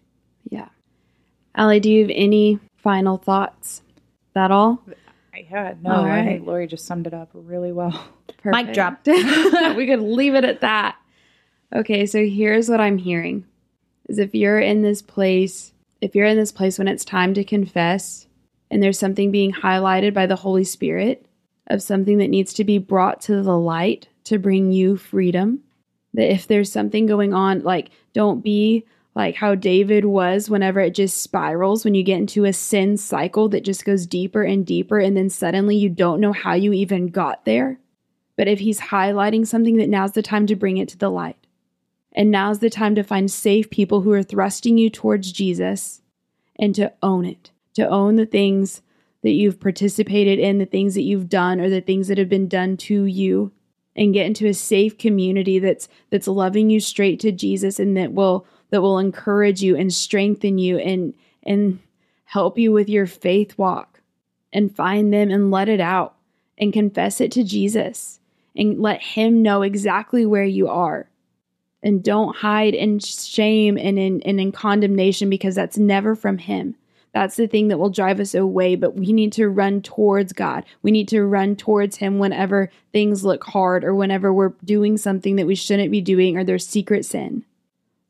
Yeah. 0.50 0.70
Allie, 1.56 1.80
do 1.80 1.90
you 1.90 2.02
have 2.02 2.12
any 2.14 2.60
final 2.78 3.18
thoughts? 3.18 3.82
That 4.34 4.52
all? 4.52 4.82
Yeah, 5.50 5.76
no, 5.82 5.92
All 5.92 6.06
I 6.06 6.24
think 6.24 6.46
Lori 6.46 6.68
just 6.68 6.86
summed 6.86 7.08
it 7.08 7.14
up 7.14 7.30
really 7.34 7.72
well. 7.72 8.08
Mic 8.44 8.74
drop. 8.74 9.00
we 9.08 9.88
could 9.88 10.02
leave 10.02 10.36
it 10.36 10.44
at 10.44 10.62
that. 10.62 10.98
Okay, 11.74 12.06
so 12.06 12.26
here's 12.26 12.70
what 12.70 12.80
I'm 12.80 12.98
hearing 12.98 13.46
is 14.08 14.20
if 14.20 14.36
you're 14.36 14.60
in 14.60 14.82
this 14.82 15.02
place, 15.02 15.74
if 16.02 16.16
you're 16.16 16.26
in 16.26 16.38
this 16.38 16.52
place 16.52 16.78
when 16.78 16.88
it's 16.88 17.06
time 17.06 17.34
to 17.34 17.44
confess 17.44 18.28
and 18.70 18.82
there's 18.82 19.00
something 19.00 19.32
being 19.32 19.52
highlighted 19.52 20.14
by 20.14 20.26
the 20.26 20.36
Holy 20.36 20.64
Spirit 20.64 21.26
of 21.68 21.82
something 21.82 22.18
that 22.20 22.30
needs 22.30 22.54
to 22.54 22.64
be 22.64 22.78
brought 22.78 23.22
to 23.22 23.42
the 23.42 23.58
light 23.58 24.08
to 24.26 24.38
bring 24.38 24.72
you 24.72 24.98
freedom, 24.98 25.62
that 26.14 26.32
if 26.32 26.48
there's 26.48 26.72
something 26.72 27.06
going 27.06 27.34
on, 27.34 27.64
like 27.64 27.90
don't 28.14 28.44
be 28.44 28.86
like 29.16 29.36
how 29.36 29.56
David 29.56 30.06
was 30.06 30.50
whenever 30.50 30.82
it 30.82 30.94
just 30.94 31.22
spirals 31.22 31.86
when 31.86 31.96
you 31.96 32.04
get 32.04 32.18
into 32.18 32.44
a 32.44 32.52
sin 32.52 32.98
cycle 32.98 33.48
that 33.50 33.64
just 33.64 33.86
goes 33.86 34.06
deeper 34.06 34.44
and 34.44 34.66
deeper, 34.66 35.00
and 35.00 35.16
then 35.16 35.30
suddenly 35.30 35.78
you 35.78 35.90
don't 35.90 36.20
know 36.20 36.34
how 36.34 36.54
you 36.54 36.74
even 36.74 37.08
got 37.08 37.46
there. 37.46 37.80
But 38.36 38.50
if 38.50 38.60
he's 38.60 38.82
highlighting 38.82 39.48
something, 39.48 39.78
that 39.78 39.90
now's 39.90 40.12
the 40.12 40.22
time 40.22 40.46
to 40.48 40.56
bring 40.56 40.78
it 40.78 40.90
to 40.90 40.98
the 40.98 41.10
light. 41.10 41.38
And 42.12 42.32
now's 42.32 42.60
the 42.60 42.70
time 42.70 42.96
to 42.96 43.04
find 43.04 43.32
safe 43.32 43.70
people 43.70 44.02
who 44.02 44.12
are 44.12 44.24
thrusting 44.24 44.78
you 44.78 44.90
towards 44.90 45.32
Jesus 45.32 46.02
and 46.58 46.76
to 46.76 46.92
own 47.02 47.26
it, 47.26 47.52
to 47.76 47.88
own 47.88 48.16
the 48.18 48.26
things 48.26 48.82
that 49.24 49.32
you've 49.32 49.60
participated 49.60 50.40
in, 50.40 50.58
the 50.58 50.66
things 50.66 50.96
that 50.96 51.02
you've 51.02 51.30
done, 51.30 51.60
or 51.60 51.70
the 51.70 51.82
things 51.82 52.08
that 52.10 52.18
have 52.18 52.30
been 52.30 52.48
done 52.48 52.78
to 52.78 53.06
you, 53.06 53.52
and 53.96 54.14
get 54.14 54.26
into 54.26 54.48
a 54.48 54.54
safe 54.54 54.98
community 54.98 55.60
that's 55.60 55.88
that's 56.10 56.28
loving 56.28 56.70
you 56.70 56.80
straight 56.80 57.20
to 57.22 57.32
Jesus 57.32 57.80
and 57.80 57.96
that 57.98 58.14
will 58.14 58.46
that 58.70 58.82
will 58.82 59.00
encourage 59.00 59.62
you 59.62 59.76
and 59.76 59.94
strengthen 59.94 60.58
you 60.58 60.78
and 60.78 61.14
and 61.44 61.80
help 62.26 62.58
you 62.58 62.72
with 62.72 62.90
your 62.90 63.08
faith 63.08 63.58
walk 63.58 64.02
and 64.52 64.76
find 64.76 65.14
them 65.14 65.30
and 65.32 65.52
let 65.52 65.70
it 65.70 65.80
out 65.80 66.16
and 66.58 66.74
confess 66.74 67.22
it 67.22 67.32
to 67.34 67.44
Jesus 67.44 68.20
and 68.56 68.80
let 68.80 69.02
him 69.02 69.42
know 69.42 69.62
exactly 69.62 70.26
where 70.26 70.46
you 70.46 70.68
are. 70.68 71.10
And 71.84 72.04
don't 72.04 72.36
hide 72.36 72.74
in 72.74 73.00
shame 73.00 73.78
and 73.78 74.00
in 74.00 74.22
and 74.24 74.40
in 74.40 74.52
condemnation 74.52 75.30
because 75.30 75.56
that's 75.56 75.78
never 75.78 76.16
from 76.16 76.40
him 76.40 76.76
that's 77.16 77.38
the 77.38 77.48
thing 77.48 77.70
that 77.70 77.80
will 77.80 77.90
drive 77.90 78.20
us 78.20 78.36
away 78.36 78.76
but 78.76 78.96
we 78.96 79.12
need 79.12 79.34
to 79.34 79.50
run 79.50 79.82
towards 79.82 80.34
god 80.34 80.64
we 80.84 80.92
need 80.92 81.08
to 81.08 81.26
run 81.26 81.56
towards 81.56 81.98
him 81.98 82.20
whenever 82.20 82.70
things 82.92 83.26
look 83.26 83.44
hard 83.44 83.84
or 83.84 83.96
whenever 83.96 84.32
we're 84.32 84.54
doing 84.64 84.98
something 84.98 85.38
that 85.38 85.48
we 85.48 85.56
shouldn't 85.56 85.92
be 85.92 86.02
doing 86.02 86.38
or 86.38 86.44
there's 86.44 86.68
secret 86.68 87.04
sin 87.04 87.44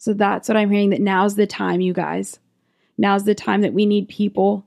so 0.05 0.13
that's 0.13 0.47
what 0.47 0.55
I'm 0.55 0.69
hearing 0.69 0.91
that 0.91 1.01
now's 1.01 1.33
the 1.33 1.47
time, 1.47 1.81
you 1.81 1.91
guys. 1.91 2.37
Now's 2.95 3.23
the 3.23 3.33
time 3.33 3.61
that 3.61 3.73
we 3.73 3.87
need 3.87 4.07
people. 4.07 4.63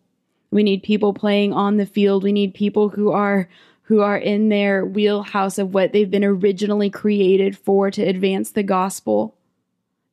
We 0.50 0.64
need 0.64 0.82
people 0.82 1.14
playing 1.14 1.52
on 1.52 1.76
the 1.76 1.86
field. 1.86 2.24
We 2.24 2.32
need 2.32 2.54
people 2.54 2.88
who 2.88 3.12
are 3.12 3.48
who 3.82 4.00
are 4.00 4.18
in 4.18 4.48
their 4.48 4.84
wheelhouse 4.84 5.58
of 5.58 5.72
what 5.72 5.92
they've 5.92 6.10
been 6.10 6.24
originally 6.24 6.90
created 6.90 7.56
for 7.56 7.88
to 7.92 8.02
advance 8.02 8.50
the 8.50 8.64
gospel. 8.64 9.36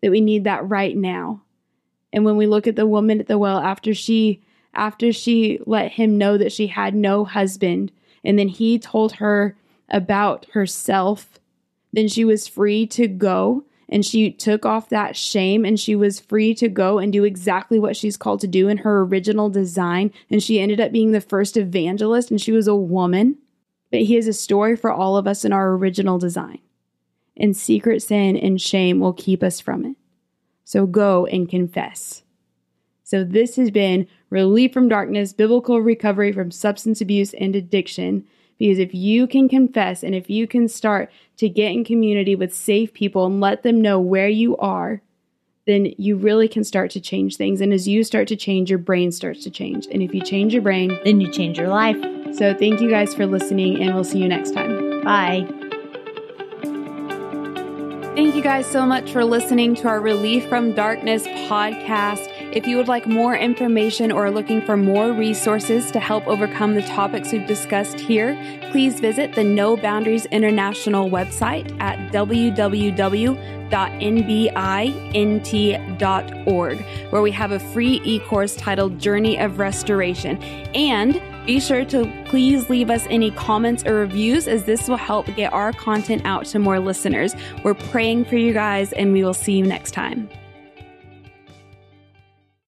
That 0.03 0.11
we 0.11 0.21
need 0.21 0.43
that 0.43 0.69
right 0.69 0.95
now. 0.95 1.41
And 2.15 2.23
when 2.23 2.37
we 2.37 2.47
look 2.47 2.65
at 2.65 2.77
the 2.77 2.87
woman 2.87 3.19
at 3.19 3.27
the 3.27 3.37
well 3.37 3.59
after 3.59 3.93
she 3.93 4.41
after 4.73 5.11
she 5.11 5.59
let 5.65 5.91
him 5.91 6.17
know 6.17 6.37
that 6.37 6.51
she 6.51 6.67
had 6.67 6.95
no 6.95 7.25
husband 7.25 7.91
and 8.23 8.39
then 8.39 8.47
he 8.47 8.79
told 8.79 9.13
her 9.13 9.57
about 9.89 10.47
herself, 10.53 11.39
then 11.93 12.07
she 12.07 12.23
was 12.23 12.47
free 12.47 12.87
to 12.87 13.07
go 13.07 13.65
and 13.89 14.05
she 14.05 14.31
took 14.31 14.65
off 14.65 14.89
that 14.89 15.15
shame 15.15 15.65
and 15.65 15.79
she 15.79 15.95
was 15.95 16.19
free 16.19 16.55
to 16.55 16.69
go 16.69 16.99
and 16.99 17.11
do 17.11 17.25
exactly 17.25 17.79
what 17.79 17.97
she's 17.97 18.17
called 18.17 18.39
to 18.41 18.47
do 18.47 18.69
in 18.69 18.77
her 18.79 19.01
original 19.01 19.49
design. 19.49 20.11
And 20.29 20.41
she 20.41 20.59
ended 20.59 20.79
up 20.79 20.93
being 20.93 21.11
the 21.11 21.21
first 21.21 21.57
evangelist 21.57 22.31
and 22.31 22.41
she 22.41 22.53
was 22.53 22.67
a 22.67 22.75
woman. 22.75 23.37
But 23.91 24.01
he 24.01 24.15
has 24.15 24.27
a 24.27 24.33
story 24.33 24.75
for 24.75 24.91
all 24.91 25.17
of 25.17 25.27
us 25.27 25.45
in 25.45 25.53
our 25.53 25.73
original 25.73 26.17
design. 26.17 26.59
And 27.37 27.55
secret 27.55 28.01
sin 28.01 28.35
and 28.37 28.59
shame 28.59 28.99
will 28.99 29.13
keep 29.13 29.43
us 29.43 29.59
from 29.59 29.85
it. 29.85 29.95
So 30.65 30.85
go 30.85 31.25
and 31.27 31.47
confess. 31.47 32.23
So, 33.03 33.23
this 33.23 33.55
has 33.55 33.69
been 33.69 34.07
Relief 34.31 34.73
from 34.73 34.89
Darkness 34.89 35.31
Biblical 35.31 35.79
Recovery 35.79 36.31
from 36.31 36.49
Substance 36.49 37.01
Abuse 37.01 37.35
and 37.35 37.55
Addiction. 37.55 38.25
Because 38.57 38.79
if 38.79 38.93
you 38.93 39.27
can 39.27 39.47
confess 39.47 40.01
and 40.01 40.15
if 40.15 40.29
you 40.29 40.47
can 40.47 40.67
start 40.67 41.11
to 41.37 41.49
get 41.49 41.71
in 41.71 41.83
community 41.83 42.35
with 42.35 42.55
safe 42.55 42.93
people 42.93 43.25
and 43.25 43.39
let 43.39 43.63
them 43.63 43.81
know 43.81 43.99
where 43.99 44.29
you 44.29 44.57
are, 44.57 45.01
then 45.67 45.93
you 45.97 46.15
really 46.15 46.47
can 46.47 46.63
start 46.63 46.89
to 46.91 47.01
change 47.01 47.37
things. 47.37 47.59
And 47.59 47.73
as 47.73 47.87
you 47.87 48.03
start 48.03 48.27
to 48.29 48.35
change, 48.35 48.69
your 48.69 48.79
brain 48.79 49.11
starts 49.11 49.43
to 49.43 49.49
change. 49.51 49.87
And 49.91 50.01
if 50.01 50.13
you 50.13 50.21
change 50.21 50.53
your 50.53 50.61
brain, 50.61 50.97
then 51.03 51.19
you 51.19 51.31
change 51.31 51.57
your 51.57 51.69
life. 51.69 51.97
So 52.33 52.53
thank 52.53 52.81
you 52.81 52.89
guys 52.89 53.13
for 53.13 53.25
listening, 53.25 53.81
and 53.81 53.93
we'll 53.93 54.03
see 54.03 54.19
you 54.19 54.27
next 54.27 54.51
time. 54.51 55.03
Bye. 55.03 55.64
Thank 58.15 58.33
you 58.33 58.41
guys 58.41 58.65
so 58.65 58.85
much 58.85 59.11
for 59.11 59.25
listening 59.25 59.75
to 59.75 59.89
our 59.89 59.99
Relief 59.99 60.47
from 60.47 60.71
Darkness 60.71 61.27
podcast. 61.27 62.31
If 62.55 62.65
you 62.65 62.77
would 62.77 62.87
like 62.87 63.05
more 63.05 63.35
information 63.35 64.11
or 64.13 64.27
are 64.27 64.31
looking 64.31 64.61
for 64.61 64.77
more 64.77 65.11
resources 65.11 65.91
to 65.91 65.99
help 65.99 66.25
overcome 66.25 66.73
the 66.73 66.83
topics 66.83 67.33
we've 67.33 67.45
discussed 67.45 67.99
here, 67.99 68.33
please 68.71 69.01
visit 69.01 69.35
the 69.35 69.43
No 69.43 69.75
Boundaries 69.75 70.25
International 70.27 71.09
website 71.09 71.77
at 71.81 72.13
www.nbint.org, 72.13 73.35
where 77.09 77.21
we 77.21 77.31
have 77.31 77.51
a 77.51 77.59
free 77.59 78.01
e 78.05 78.19
course 78.19 78.55
titled 78.55 78.99
Journey 78.99 79.37
of 79.37 79.59
Restoration. 79.59 80.41
And 80.73 81.21
be 81.45 81.59
sure 81.59 81.83
to 81.83 82.23
please 82.23 82.69
leave 82.69 82.89
us 82.89 83.05
any 83.09 83.31
comments 83.31 83.85
or 83.85 83.95
reviews, 83.95 84.47
as 84.47 84.63
this 84.63 84.87
will 84.87 84.95
help 84.95 85.25
get 85.35 85.51
our 85.51 85.73
content 85.73 86.21
out 86.23 86.45
to 86.45 86.59
more 86.59 86.79
listeners. 86.79 87.35
We're 87.65 87.73
praying 87.73 88.23
for 88.25 88.37
you 88.37 88.53
guys, 88.53 88.93
and 88.93 89.11
we 89.11 89.25
will 89.25 89.33
see 89.33 89.57
you 89.57 89.65
next 89.65 89.91
time. 89.91 90.29